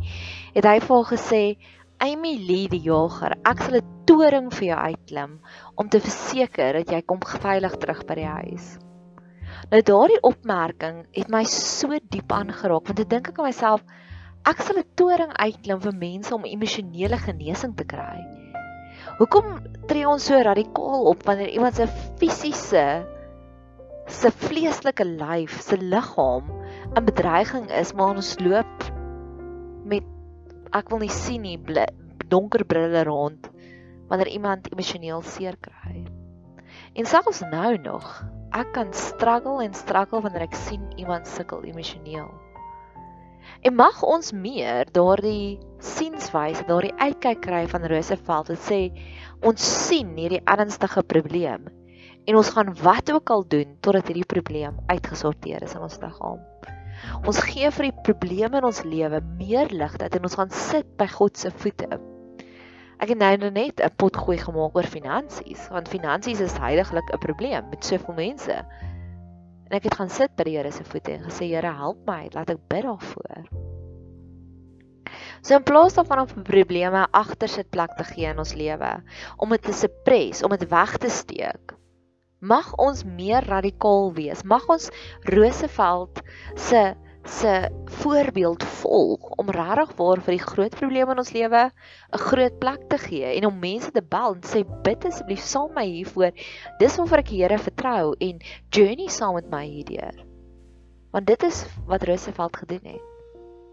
[0.57, 1.43] het hy vir haar gesê,
[2.01, 5.39] "Amy Lee die jager, ek sal 'n toring vir jou uitklim
[5.77, 8.79] om te verseker dat jy kom veilig terug by die huis."
[9.71, 13.83] Nou daardie opmerking het my so diep aangeraak want ek dink ek aan myself
[14.47, 18.23] ek sal 'n toring uitklim vir mense om emosionele genesing te kry.
[19.19, 19.59] Hoekom
[19.91, 21.87] tree ons so radikaal op wanneer iemand se
[22.21, 22.87] fisiese
[24.07, 26.47] se vleeslike lyf, se liggaam
[26.95, 28.87] in bedreiging is, maar ons loop
[29.85, 30.07] met
[30.79, 31.59] ek wil nie sien nie
[32.31, 33.51] donker brille rond
[34.07, 36.07] wanneer iemand emosioneel seer kry.
[36.95, 38.07] En selfs nou nog,
[38.55, 42.31] ek kan struggle en struggle wanneer ek sien iemand sukkel emosioneel.
[43.67, 48.79] En mag ons meer daardie sienswyse, daardie uitkyk kry van Roosevelt wat sê
[49.49, 51.65] ons sien hierdie ernstige probleem
[52.31, 56.39] en ons gaan wat ook al doen totdat hierdie probleem uitgesorteer is in ons liggaam.
[57.27, 61.11] Ons gee vir die probleme in ons lewe meer lig dat ons gaan sit by
[61.17, 61.99] God se voete.
[63.03, 67.19] Ek het nou net 'n pot gooi gemaak oor finansies, want finansies is heiliglik 'n
[67.19, 68.63] probleem met soveel mense.
[69.67, 72.27] En ek het gaan sit by die Here se voete en gesê Here help my,
[72.35, 73.49] laat ek bid daarvoor.
[75.43, 78.93] So in plaas daarvan om probleme agter sit plek te gee in ons lewe,
[79.43, 81.75] om dit te suppress, om dit weg te steek,
[82.41, 84.43] mag ons meer radikaal wees.
[84.45, 84.91] Mag ons
[85.31, 86.23] Roosevelt
[86.55, 86.83] se
[87.29, 92.59] se voorbeeld volg om regtig waar vir die groot probleme in ons lewe 'n groot
[92.59, 95.85] plek te gee en om mense te bel en sê bid asseblief saam met my
[95.87, 96.33] hiervoor.
[96.79, 100.25] Dis waarvoor ek die Here vertrou en journey saam met my hierdeur.
[101.11, 103.03] Want dit is wat Roosevelt gedoen het.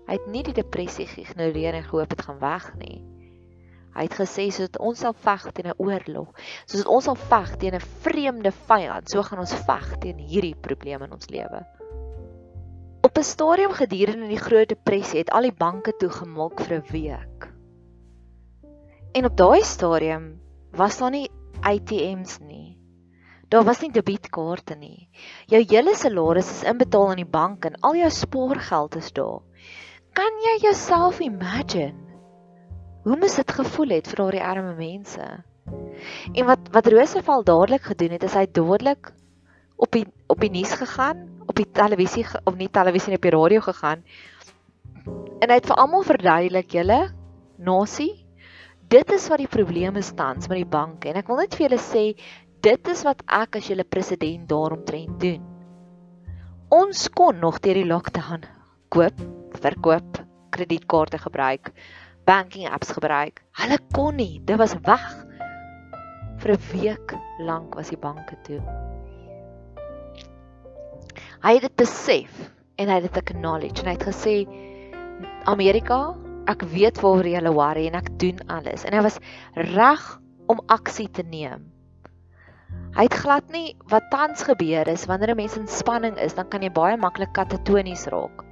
[0.07, 3.03] Hy het nie die depressie geïgnoreer en gehoop dit gaan weg nie.
[3.93, 6.33] Hy het gesê soos ons sal veg teen 'n oorlog,
[6.65, 11.05] soos ons sal veg teen 'n vreemde vyand, so gaan ons veg teen hierdie probleme
[11.05, 11.82] in ons lewe.
[13.03, 17.49] Op 'n stadium gedurende die Groot Depressie het al die banke toegemaak vir 'n week.
[19.11, 20.39] En op daai stadium
[20.71, 21.29] was daar nie
[21.61, 22.79] ATMs nie.
[23.49, 25.09] Daar was nie debietkaarte nie.
[25.45, 29.41] Jou hele salaris is inbetaal in die bank en al jou spaargeld is daar.
[30.13, 31.99] Kan jy jouself imagine
[33.03, 35.43] hoe mos dit gevoel het vir daardie arme mense?
[36.33, 39.13] En wat wat Roosevelt dadelik gedoen het, is hy dadelik
[39.75, 43.33] op die op die nuus gegaan, op die televisie of nie televisie nie, op die
[43.35, 44.01] radio gegaan.
[45.43, 46.99] En hy het vir almal verduidelik, julle
[47.61, 48.25] nasie,
[48.89, 51.67] dit is wat die probleem is tans met die banke en ek wil net vir
[51.67, 52.03] julle sê
[52.65, 55.43] dit is wat ek as julle president daaromtrent doen.
[56.73, 58.47] Ons kon nog deur die lockdown
[58.93, 59.19] koop,
[59.61, 60.21] verkoop,
[60.53, 61.69] kredietkaarte gebruik,
[62.25, 63.43] banking apps gebruik.
[63.61, 65.05] Hulle kon nie, dit was weg.
[66.41, 68.61] Vir 'n week lank was die banke toe.
[71.43, 72.35] Hy het dit besef
[72.79, 74.35] en hy het dit acknowledge en hy het gesê
[75.51, 76.13] Amerika,
[76.47, 79.19] ek weet waaroor jy worry en ek doen alles en hy was
[79.73, 80.05] reg
[80.47, 81.67] om aksie te neem.
[82.95, 86.47] Hy het glad nie wat tans gebeur is wanneer 'n mens in spanning is, dan
[86.47, 88.45] kan jy baie maklik katatonies raak.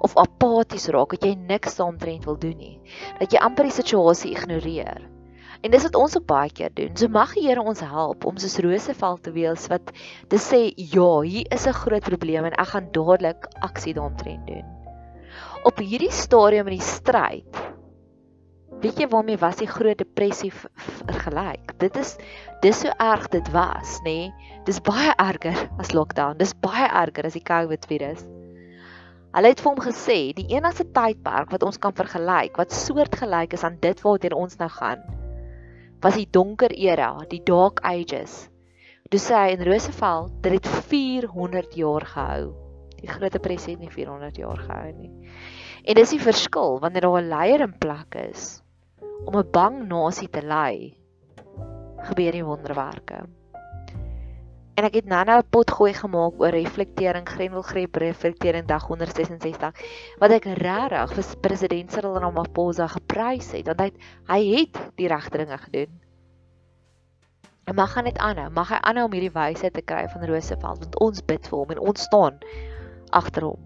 [0.00, 2.80] Of apaties raak, dat jy niks daaromtrent wil doen nie.
[3.20, 5.15] Dat jy amper die situasie ignoreer.
[5.62, 6.96] En dis wat ons op baie keer doen.
[6.96, 9.92] So mag die Here ons help om soos Roosevelt te wees wat
[10.28, 14.64] te sê, "Ja, hier is 'n groot probleem en ek gaan dadelik aksie daaromtrent doen."
[15.64, 17.76] Op hierdie stadium in die stryd
[18.76, 21.70] Weet jy waarmee was die groot depressie vergelyk?
[21.80, 22.16] Dit is
[22.60, 24.28] dis so erg dit was, nê?
[24.28, 24.56] Nee?
[24.66, 26.36] Dis baie erger as lockdown.
[26.36, 28.26] Dis baie erger as die COVID virus.
[29.36, 33.64] Hulle het vir hom gesê die enigste tydperk wat ons kan vergelyk wat soortgelyk is
[33.64, 35.02] aan dit waartoe ons nou gaan,
[36.00, 38.48] was die donker era, die dark ages.
[39.10, 42.54] Toe sê hy in Roosevelt, dit het 400 jaar gehou.
[42.96, 45.12] Die groot depressie het nie 400 jaar gehou nie.
[45.86, 48.62] En dis die verskil wanneer daar 'n leier in plek is
[49.26, 50.96] om 'n bang nasie te lei,
[52.08, 53.26] gebeur die wonderwerke.
[54.76, 59.72] En ek het nou-nou 'n pot gooi gemaak oor reflektering, Grendelgreep reflektering dag 166
[60.20, 63.96] wat ek regtig vir president Cyril Ramaphosa geprys het want hy het,
[64.28, 66.00] hy het die regte dinge gedoen.
[67.64, 70.78] En mag gaan net aanhou, mag hy aanhou om hierdie wysheid te kry van Roosevelt
[70.78, 72.36] want ons bid vir hom en ons staan
[73.10, 73.62] agter hom.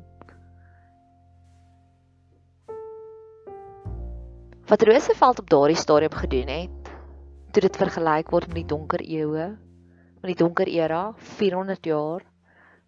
[4.71, 6.95] Wat Roosevelt op daardie stadium gedoen het,
[7.51, 9.59] toe dit vergelyk word met die donker eeue,
[10.21, 12.25] met die donker era, 400 jaar,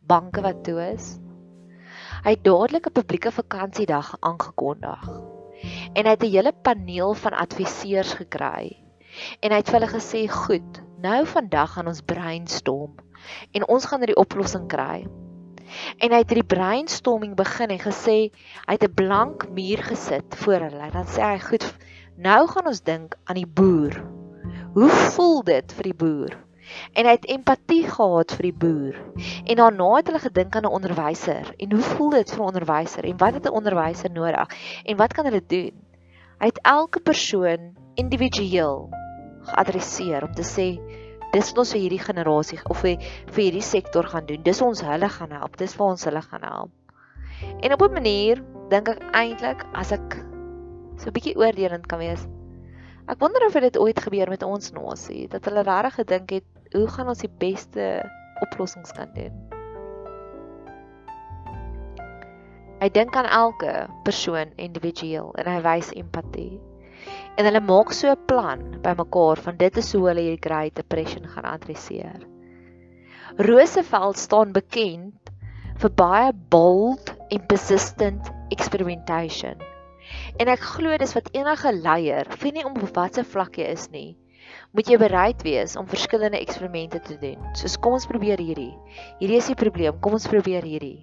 [0.07, 1.19] banke wat toe is.
[2.23, 5.09] Hy het dadelik 'n publieke vakansiedag aangekondig.
[5.95, 8.77] En hy het 'n hele paneel van adviseurs gekry.
[9.41, 12.95] En hy het vir hulle gesê, "Goed, nou vandag gaan ons brainstorm
[13.53, 15.07] en ons gaan 'n oplossing kry."
[15.99, 18.31] En hy het hierdie brainstorming begin en gesê
[18.67, 20.91] hy het 'n blank muur gesit voor hulle.
[20.91, 21.75] Dan sê hy, "Goed,
[22.17, 24.05] nou gaan ons dink aan die boer.
[24.75, 26.52] Hoe voel dit vir die boer?"
[26.93, 28.99] En hy het empatie gehad vir die boer.
[29.45, 31.55] En daarna het hulle gedink aan 'n onderwyser.
[31.57, 33.05] En hoe voel dit vir 'n onderwyser?
[33.05, 34.49] En wat het 'n onderwyser nodig?
[34.85, 35.73] En wat kan hulle doen?
[36.39, 38.91] Hy het elke persoon individueel
[39.43, 40.81] geadresseer om te sê
[41.33, 42.99] dis wat ons vir hierdie generasie of vir,
[43.33, 44.43] vir hierdie sektor gaan doen.
[44.43, 45.57] Dis ons hulle gaan help.
[45.57, 46.71] Dis vir ons hulle gaan help.
[47.61, 50.17] En op 'n manier dink ek eintlik as ek
[50.97, 52.27] so 'n bietjie oordelend kan wees.
[53.09, 56.87] Ek wonder of dit ooit gebeur met ons nasie dat hulle regtig gedink het hoe
[56.89, 57.89] gaan ons die beste
[58.45, 59.35] oplossings kan doen.
[62.83, 66.59] Hy dink aan elke persoon individueel en hy wys empatie
[67.39, 71.27] en hulle maak so 'n plan bymekaar van dit is hoe hulle hierdie Great Depression
[71.35, 72.21] gaan adresseer.
[73.39, 75.31] Roosevelt staan bekend
[75.83, 79.57] vir baie bold en persistent experimentation.
[80.39, 83.89] En ek glo dis wat enige leier, vir nie om op watter vlak jy is
[83.91, 84.17] nie,
[84.73, 87.41] moet jy bereid wees om verskillende eksperimente te doen.
[87.59, 88.73] Soos kom ons probeer hierdie.
[89.21, 91.03] Hierdie is die probleem, kom ons probeer hierdie.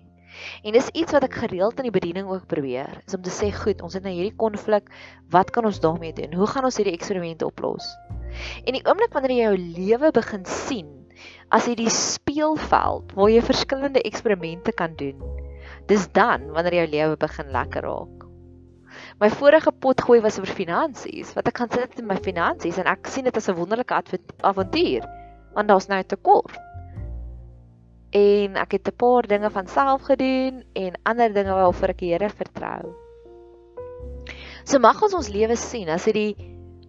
[0.64, 3.52] En dis iets wat ek gereeld in die bediening ook probeer, is om te sê,
[3.54, 4.90] goed, ons het nou hierdie konflik,
[5.34, 6.34] wat kan ons daarmee doen?
[6.38, 7.86] Hoe gaan ons hierdie eksperimente oplos?
[8.66, 10.90] En die oomblik wanneer jy jou lewe begin sien
[11.54, 15.20] as hierdie speelveld waar jy verskillende eksperimente kan doen,
[15.92, 18.19] dis dan wanneer jou lewe begin lekker raak.
[19.20, 22.88] My vorige pot gooi was oor finansies, wat ek gaan sit in my finansies en
[22.88, 23.94] ek sien dit as 'n wonderlike
[24.42, 25.04] avontuur,
[25.56, 26.56] want daar's nou 'n tekort
[28.12, 32.12] en ek het 'n paar dinge van self gedoen en ander dinge waarvoor ek die
[32.14, 32.96] Here vertrou.
[34.64, 36.36] So mag ons ons lewe sien as hierdie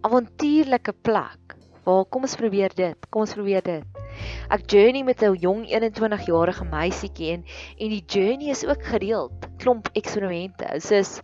[0.01, 1.55] avontuurlike plek.
[1.83, 3.09] Waar kom ons probeer dit?
[3.09, 3.83] Kom ons probeer dit.
[4.49, 7.43] Ek journey met 'n jong 21 jarige meisietjie en
[7.77, 10.79] en die journey is ook gereeld klomp eksperimente.
[10.79, 11.21] Soos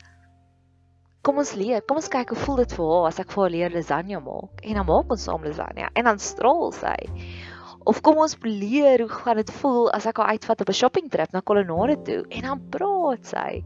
[1.27, 3.51] kom ons leer, kom ons kyk hoe voel dit vir haar as ek vir haar
[3.51, 6.95] leer lasagne maak en dan maak ons saam lasagne en dan straal sy.
[7.87, 11.09] Of kom ons leer hoe gaan dit voel as ek haar uitvat op 'n shopping
[11.11, 13.63] trip na Colonnade toe en dan praat sy.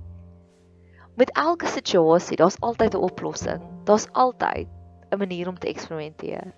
[1.21, 3.61] Met elke situasie, daar's altyd 'n oplossing.
[3.85, 4.67] Daar's altyd
[5.11, 6.53] 'n manier om te eksperimenteer.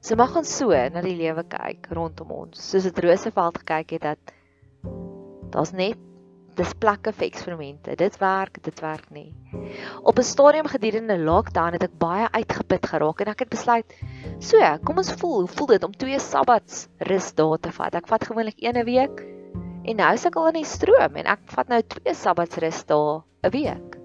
[0.00, 4.02] So mag ons so na die lewe kyk rondom ons, soos dit Roosevelt gekyk het
[4.02, 4.18] dat
[5.50, 5.98] daar's net
[6.56, 7.94] dis plekke vir eksperimente.
[7.96, 9.32] Dit werk, dit werk nie.
[10.02, 13.94] Op 'n stadium gedurende lockdown het ek baie uitgeput geraak en ek het besluit,
[14.38, 17.94] so, kom ons voel, hoe voel dit om twee sabbats rus daar te vat?
[17.94, 19.24] Ek vat gewoonlik een 'n week
[19.84, 23.50] en nou al in die stroom en ek vat nou twee sabbats rus daar 'n
[23.50, 23.98] week.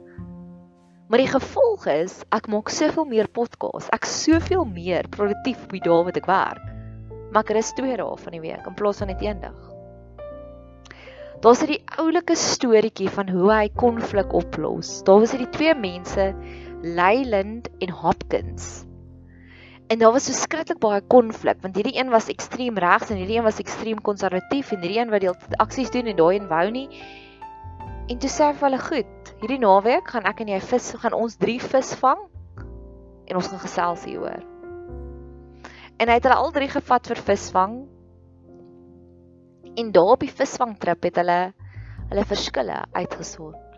[1.08, 3.90] Maar die gevolg is ek maak soveel meer podcasts.
[3.96, 6.66] Ek soveel meer produktief op die dae wat ek werk.
[7.32, 9.77] Maar ek rus twee dae van die week in plaas van net een dag.
[11.38, 15.04] Daar's hierdie oulike storieetjie van hoe hy konflik oplos.
[15.06, 16.32] Daar was hierdie twee mense,
[16.82, 18.88] Leyland en Hopkins.
[19.88, 23.38] En daar was so skrikkelik baie konflik want hierdie een was ekstreem regs en hierdie
[23.38, 26.66] een was ekstreem konservatief en hierdie een wat die aksies doen en daai een wou
[26.74, 26.88] nie.
[28.10, 31.60] En toe sê hulle goed, hierdie naweek gaan ek en jy vis gaan ons drie
[31.62, 32.26] vis vang
[33.28, 34.42] en ons gaan gesels hieroor.
[36.02, 37.78] En hy het hulle al drie gevat vir visvang
[39.78, 41.54] En daar op die visvangtrip het hulle
[42.10, 43.76] hulle verskille uitgesort.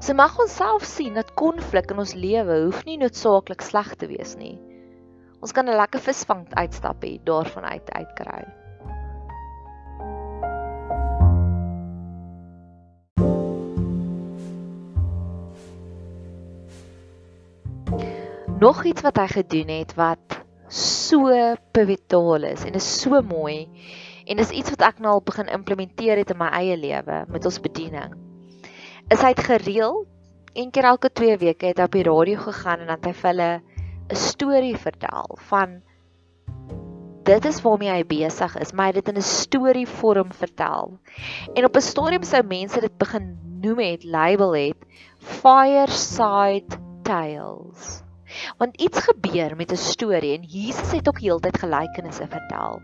[0.00, 4.08] So mag ons self sien dat konflik in ons lewe hoef nie noodsaaklik sleg te
[4.08, 4.54] wees nie.
[5.42, 8.46] Ons kan 'n lekker visvang uitstap hê daarvan uit uitkry.
[18.60, 21.28] Nog iets wat hy gedoen het wat so
[21.72, 23.68] pivetaal is en is so mooi
[24.28, 27.44] En dis iets wat ek nou al begin implementeer het in my eie lewe met
[27.48, 28.14] ons bediening.
[29.08, 30.06] Is hy gereeld
[30.52, 33.14] een keer elke 2 weke het hy op die radio gegaan en dan het hy
[33.20, 33.50] vir hulle
[34.08, 35.80] 'n storie vertel van
[37.28, 40.98] dit is waarmee hy besig is, maar hy het dit in 'n storie vorm vertel.
[41.54, 44.80] En op 'n stadium sou mense dit begin noem het, label het
[45.18, 48.07] fireside tales.
[48.58, 52.80] Want iets gebeur met 'n storie en Jesus het ook heeltyd gelykenisse vertel.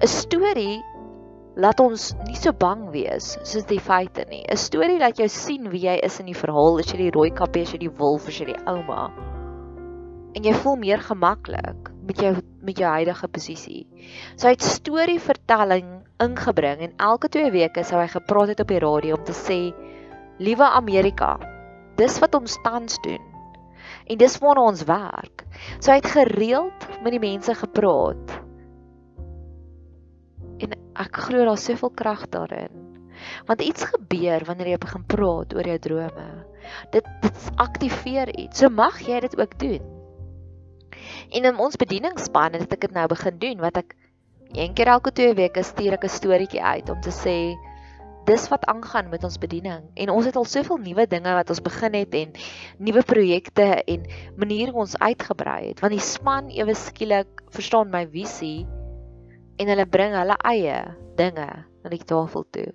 [0.00, 0.84] 'n Storie
[1.56, 4.44] laat ons nie so bang wees soos die feite nie.
[4.46, 7.30] 'n Storie laat jou sien wie jy is in die verhaal, as jy die rooi
[7.30, 9.10] kappie as jy die wolf as jy die ouma.
[10.34, 13.86] En jy voel meer gemaklik met jou met jou huidige posisie.
[14.36, 15.88] So hy het storievertelling
[16.22, 19.74] ingebring en elke 2 weke sou hy gepraat het op die radio om te sê:
[20.38, 21.38] "Liewe Amerika,
[21.96, 23.37] dis wat ons tans doen."
[24.08, 25.44] En dis waarna ons werk.
[25.80, 28.38] So hy het gereeld met die mense gepraat
[30.58, 32.86] En ek glo daar's soveel krag daarin.
[33.46, 36.26] Want iets gebeur wanneer jy begin praat oor jou drome.
[36.94, 38.58] Dit dit aktiveer iets.
[38.62, 39.94] So mag jy dit ook doen.
[41.30, 43.94] En in ons bedieningsspan het ek dit nou begin doen wat ek
[44.56, 47.54] een keer elke 2 weke stuur ek 'n storieetjie uit om te sê
[48.28, 51.64] dis wat aangaan met ons bediening en ons het al soveel nuwe dinge wat ons
[51.64, 52.34] begin het en
[52.78, 54.04] nuwe projekte en
[54.36, 58.66] maniere ons uitgebrei het want die span ewe skielik verstaan my visie
[59.58, 60.76] en hulle bring hulle eie
[61.18, 61.48] dinge
[61.82, 62.68] na die tafel toe.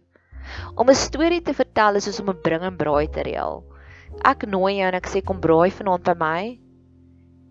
[0.75, 3.63] Om 'n storie te vertel is soos om 'n bring en braai te reël.
[4.25, 6.59] Ek nooi jou en ek sê kom braai vanaand by my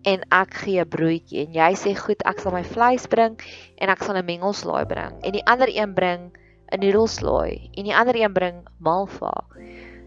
[0.05, 3.39] en ek gee 'n broodjie en jy sê goed, ek sal my vleis bring
[3.77, 6.31] en ek sal 'n mengelslaai bring en die ander een bring
[6.73, 9.45] 'n noedelslaai en die ander een bring malva.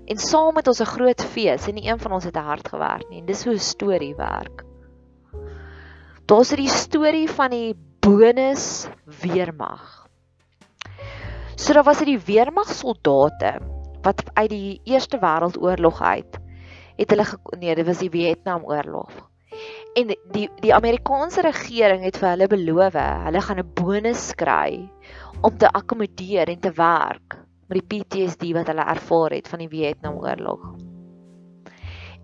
[0.07, 2.69] En saam met ons 'n groot fees en nie een van ons het 'n hart
[2.69, 4.64] gewerk nie en dis hoe 'n storie werk.
[6.27, 8.89] Daar's 'n storie van die bonus
[9.23, 10.09] weermag.
[11.57, 13.61] So daar was hierdie weermag soldate
[14.03, 16.39] wat uit die Eerste Wêreldoorlog uit
[16.97, 17.27] het hulle
[17.59, 19.11] nee, dit was die Vietnamoorlog.
[19.95, 22.93] En die die Amerikaanse regering het vir hulle beloof,
[23.25, 24.89] hulle gaan 'n bonus kry
[25.41, 29.68] om te akkommodeer en te werk met die PTSD wat hulle ervaar het van die
[29.68, 30.76] Vietnamoorlog.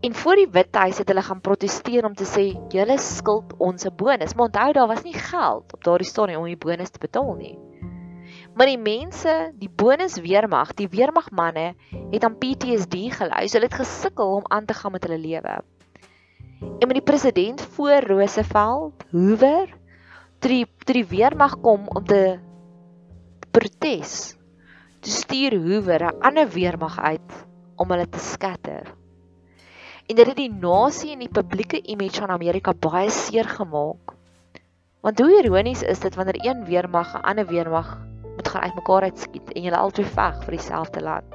[0.02, 3.94] En voor die Withuis het hulle gaan proteseer om te sê julle skuld ons 'n
[3.96, 4.34] bonus.
[4.34, 7.58] Maar onthou daar was nie geld op daardie stadium om die bonus te betaal nie.
[8.54, 11.74] Maar die mense, die bonus weermag, die weermagmanne
[12.10, 13.46] het aan PTSD gelei.
[13.46, 15.62] Hulle het gesukkel om aan te gaan met hulle lewe.
[16.60, 19.68] En met die president voor Roosevelt, Hoover,
[20.38, 22.38] toe die, toe die weermag kom om te
[23.52, 24.32] protes,
[25.04, 27.32] toe stuur Hoover 'n ander weermag uit
[27.76, 28.86] om hulle te skatter.
[30.08, 34.14] En dit het die nasie en die publieke image van Amerika baie seer gemaak.
[35.00, 37.98] Want hoe ironies is dit wanneer een weermag 'n ander weermag
[38.36, 41.28] moet gaan uitmekaar uitskiet en julle albei veg vir dieselfde land.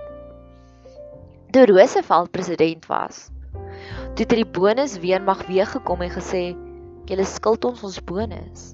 [1.51, 3.29] Toe Roosevelt president was,
[4.15, 6.55] toe het die bonus weermag weer gekom en gesê
[7.05, 8.73] julle skuld ons ons bonus.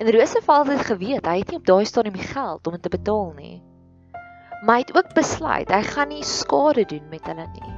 [0.00, 2.92] En Roosevelt het geweet hy het nie op daai stadium die geld om dit te
[2.92, 3.58] betaal nie.
[4.64, 7.74] Maar hy het ook besluit hy gaan nie skade doen met hulle nie.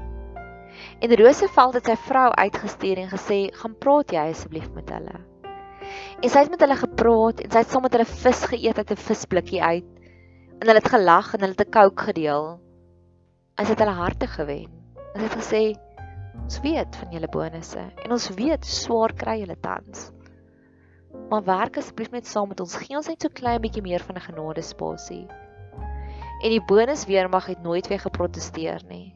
[1.02, 5.16] En Roosevelt het sy vrou uitgestuur en gesê gaan praat jy asseblief met hulle.
[6.22, 8.94] En sy het met hulle gepraat en sy het saam met hulle vis geëet uit
[8.94, 9.90] 'n visblikkie uit.
[10.60, 12.48] En hulle het gelag en hulle het 'n Coke gedeel.
[13.58, 14.70] En sy het hulle harte gewen.
[15.10, 15.64] En sy het gesê
[16.38, 20.12] ons weet van julle bonusse en ons weet swaar kry julle tans
[21.32, 22.74] maar werk asseblief net saam met ons.
[22.76, 25.24] Gee ons net so klein bietjie meer van 'n genade spasie.
[26.42, 29.14] En die bonus weermag het nooit weer geprotesteer nie.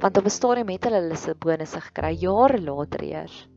[0.00, 3.48] Want op 'n stadium het hulle hulle se bonusse gekry jare later eers.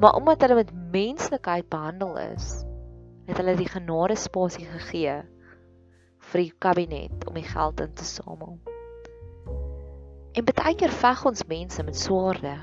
[0.00, 2.64] Maar omdat hulle met menslikheid behandel is,
[3.26, 5.22] het hulle die genade spasie gegee
[6.18, 8.58] vir die kabinet om die geld in te samel.
[10.32, 12.58] En baie keer veg ons mense met swaarde.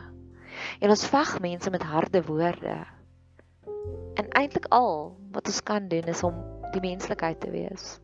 [0.80, 2.95] En ons veg mense met harde woorde.
[4.16, 6.38] En eintlik al wat ons kan doen is om
[6.72, 8.00] die menslikheid te wees.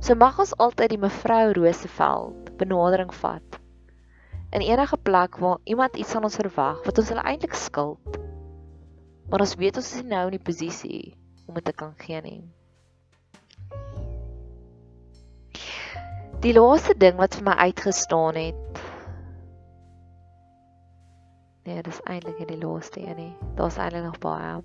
[0.00, 3.58] So mag ons altyd die mevrou Roosevelt benadering vat.
[4.50, 8.18] In enige plek waar iemand iets van ons verwag wat ons hulle eintlik skuld.
[9.30, 11.02] Maar ons weet ons is nou in die posisie
[11.46, 12.40] om dit te kan gee nie.
[16.40, 18.82] Die laaste ding wat vir my uitgestaan het.
[21.68, 23.32] Nee, dis eintlik die laaste een nie.
[23.56, 24.58] Daar's eintlik nog baie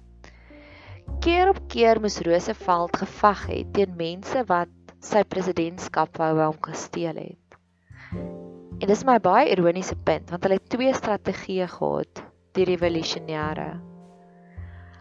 [1.25, 4.71] keer op keer moes Roosevelt geveg het teen mense wat
[5.05, 7.57] sy presidentskap wou hom gesteel het.
[8.75, 12.21] En dis my baie ironiese punt want hulle het twee strategieë gehad,
[12.57, 13.69] die revolusionêre.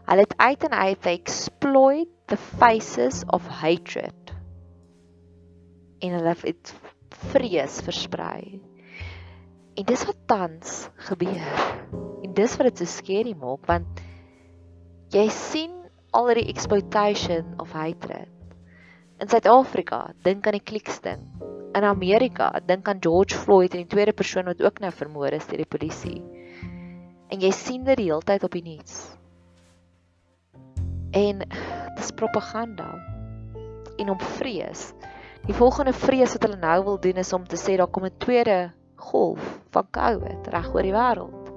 [0.04, 4.32] Hulle het uit en uit exploit the faces of hatred.
[6.00, 6.74] En hulle het
[7.32, 8.60] vrees versprei.
[9.74, 10.74] En dis wat tans
[11.08, 11.62] gebeur.
[12.22, 14.04] En dis wat dit so skerry maak want
[15.14, 15.83] jy sien
[16.14, 18.30] al die exploitation of hatred.
[19.18, 21.22] In Suid-Afrika, dink aan die Kliksding.
[21.74, 25.46] In Amerika, dink aan George Floyd en die tweede persoon wat ook nou vermoor is
[25.50, 26.20] deur die polisie.
[27.34, 28.98] En jy sien dit die hele tyd op die nuus.
[31.14, 31.42] En
[31.98, 32.92] dis propaganda.
[33.98, 34.92] En om vrees.
[35.48, 38.18] Die volgende vrees wat hulle nou wil doen is om te sê daar kom 'n
[38.18, 41.50] tweede golf van COVID reg oor die wêreld.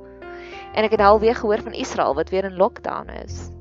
[0.74, 3.57] En ek het al weer gehoor van Israel wat weer in lockdown is.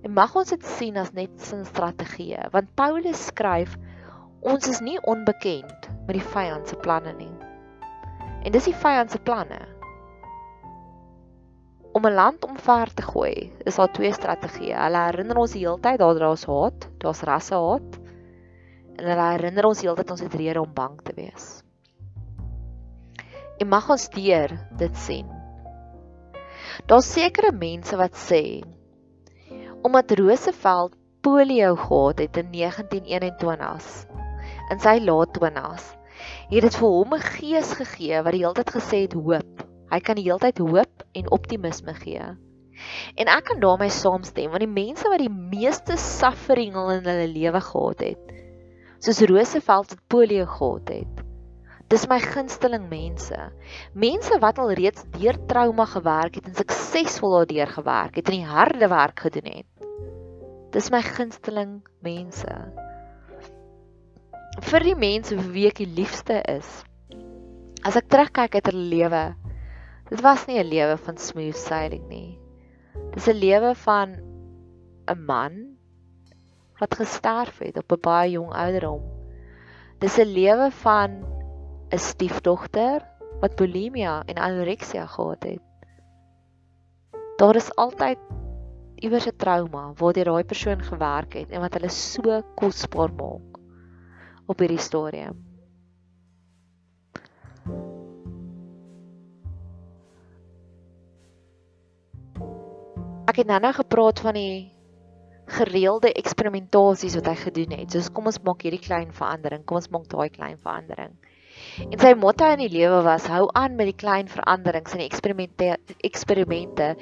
[0.00, 3.76] En mag ons dit sien as net 'n strategie, want Paulus skryf
[4.40, 7.34] ons is nie onbekend met die vyand se planne nie.
[8.44, 9.60] En dis die vyand se planne.
[11.92, 14.78] Om 'n land omver te gooi, is daar twee strategieë.
[14.78, 18.00] Hulle herinner ons die hele tyd dat daar's haat, daar's rassehaat.
[18.96, 21.62] En hulle herinner ons heeltyd ons het rede om bang te wees.
[23.58, 25.28] En mag ons deur dit sien.
[26.86, 28.62] Daar's sekere mense wat sê
[29.82, 33.88] omdat Roosevelt polio gehad het in 1921s
[34.70, 35.86] in sy laat 20s
[36.50, 39.64] het dit vir hom 'n gees gegee wat die hele tyd gesê het hoop.
[39.90, 42.26] Hy kan die hele tyd hoop en optimisme gee.
[43.14, 47.60] En ek kan daarmee saamstem want die mense wat die meeste suffering in hulle lewe
[47.60, 48.36] gehad het
[49.00, 51.24] soos Roosevelt het polio gehad het
[51.90, 53.36] Dis my gunsteling mense.
[53.98, 58.46] Mense wat al reeds deur trauma gewerk het en suksesvol daardeur gewerk het en die
[58.46, 59.88] harde werk gedoen het.
[60.70, 62.54] Dis my gunsteling mense.
[64.68, 66.68] Vir die mense wie ek die liefste is.
[67.82, 69.24] As ek terugkyk uit hulle lewe,
[70.12, 72.38] dit was nie 'n lewe van smooth sailing nie.
[73.16, 74.14] Dis 'n lewe van
[75.10, 75.58] 'n man
[76.78, 79.02] wat gesterf het op 'n baie jong ouderdom.
[79.98, 81.39] Dis 'n lewe van
[81.90, 83.02] 'n stiefdogter
[83.40, 85.62] wat bulimia en anoreksia gehad het.
[87.36, 88.18] Daar is altyd
[88.94, 93.58] iewers 'n trauma waardeur daai persoon gewerk het en wat hulle so kosbaar maak
[94.46, 95.36] op hierdie stadium.
[103.30, 104.72] Ek het nou-nou gepraat van die
[105.46, 107.90] gereelde eksperimentasies wat hy gedoen het.
[107.90, 111.14] Soos kom ons maak hierdie klein verandering, kom ons maak daai klein verandering.
[111.78, 115.76] En sy motto in die lewe was hou aan met die klein veranderings en eksperimente
[116.06, 116.94] eksperimente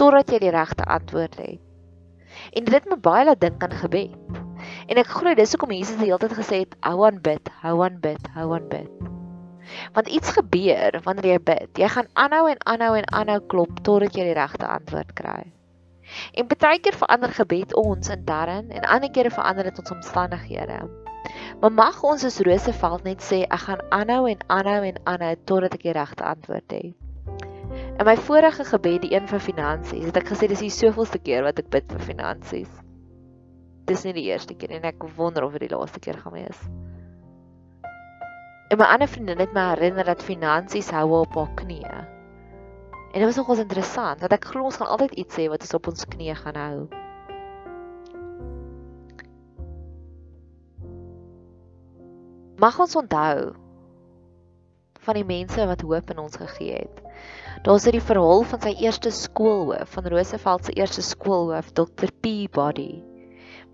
[0.00, 1.60] totdat jy die regte antwoord het.
[2.56, 4.42] En dit het my baie laat dink aan gebed.
[4.88, 7.80] En ek glo dis hoekom Jesus die hele tyd gesê het hou aan bid, hou
[7.84, 9.08] aan bid, hou aan bid.
[9.96, 11.68] Want iets gebeur wanneer jy bid.
[11.78, 15.42] Jy gaan aanhou en aanhou en aanhou klop totdat jy die regte antwoord kry.
[16.36, 20.82] En baie keer verander gebed ons intern en ander kere verander dit ons omstandighede.
[21.60, 25.76] Maar mag ons as Roseveld net sê ek gaan aanhou en aanhou en aanhou totdat
[25.78, 26.94] ek die regte antwoord het.
[27.72, 31.44] In my vorige gebed, die een vir finansies, het ek gesê dis die soveelste keer
[31.46, 32.72] wat ek bid vir finansies.
[33.88, 36.64] Dis nie die eerste keer en ek wonder of dit die laaste keer gaan wees.
[38.72, 42.02] En my ander vriendin het my herinner dat finansies hou op haar knieë.
[43.12, 45.76] En dit was nogals interessant dat ek glo ons gaan altyd iets sê wat ons
[45.76, 47.01] op ons knieë gaan hou.
[52.62, 53.38] Mag ons onthou
[55.02, 56.98] van die mense wat hoop in ons gegee het.
[57.66, 62.12] Daar's dit die verhaal van sy eerste skoolhoof, van Roosevelt se eerste skoolhoof, Dr.
[62.22, 63.02] Peabody,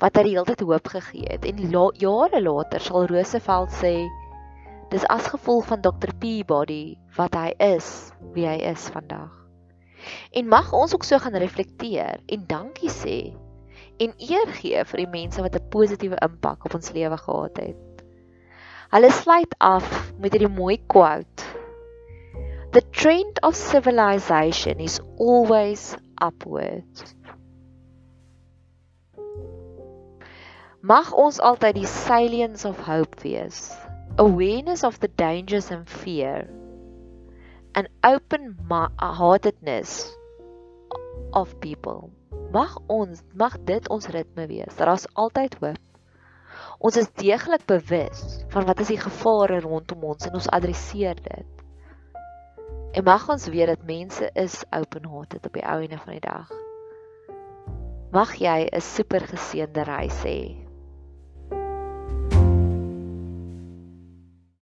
[0.01, 1.45] wat hy die hele tyd hoop gegee het.
[1.45, 3.93] En la jare later sal Roosevelt sê
[4.89, 6.14] Dis as gevolg van Dr.
[6.16, 7.91] Peabody wat hy is,
[8.32, 9.34] wie hy is vandag.
[10.32, 13.18] En mag ons ook so gaan reflekteer en dankie sê
[14.01, 17.88] en eer gee vir die mense wat 'n positiewe impak op ons lewe gehad het.
[18.93, 19.84] Hulle sluit af
[20.18, 21.45] met hierdie mooi quote.
[22.72, 26.84] The trend of civilization is always upward.
[30.80, 33.72] Mag ons altyd die salience of hope wees
[34.18, 36.49] awareness of the dangers and fear
[37.74, 38.57] and open
[38.99, 40.16] heartedness
[41.32, 42.11] of people
[42.51, 45.88] mag ons mag dit ons ritme wees daar's altyd hoop
[46.78, 51.64] ons is deeglik bewus van wat is die gevare rondom ons en ons adresseer dit.
[52.92, 56.24] En mag ons weet dat mense is open hearted op die ou einde van die
[56.24, 56.50] dag.
[58.12, 60.67] Mag jy 'n super geseënde reis hê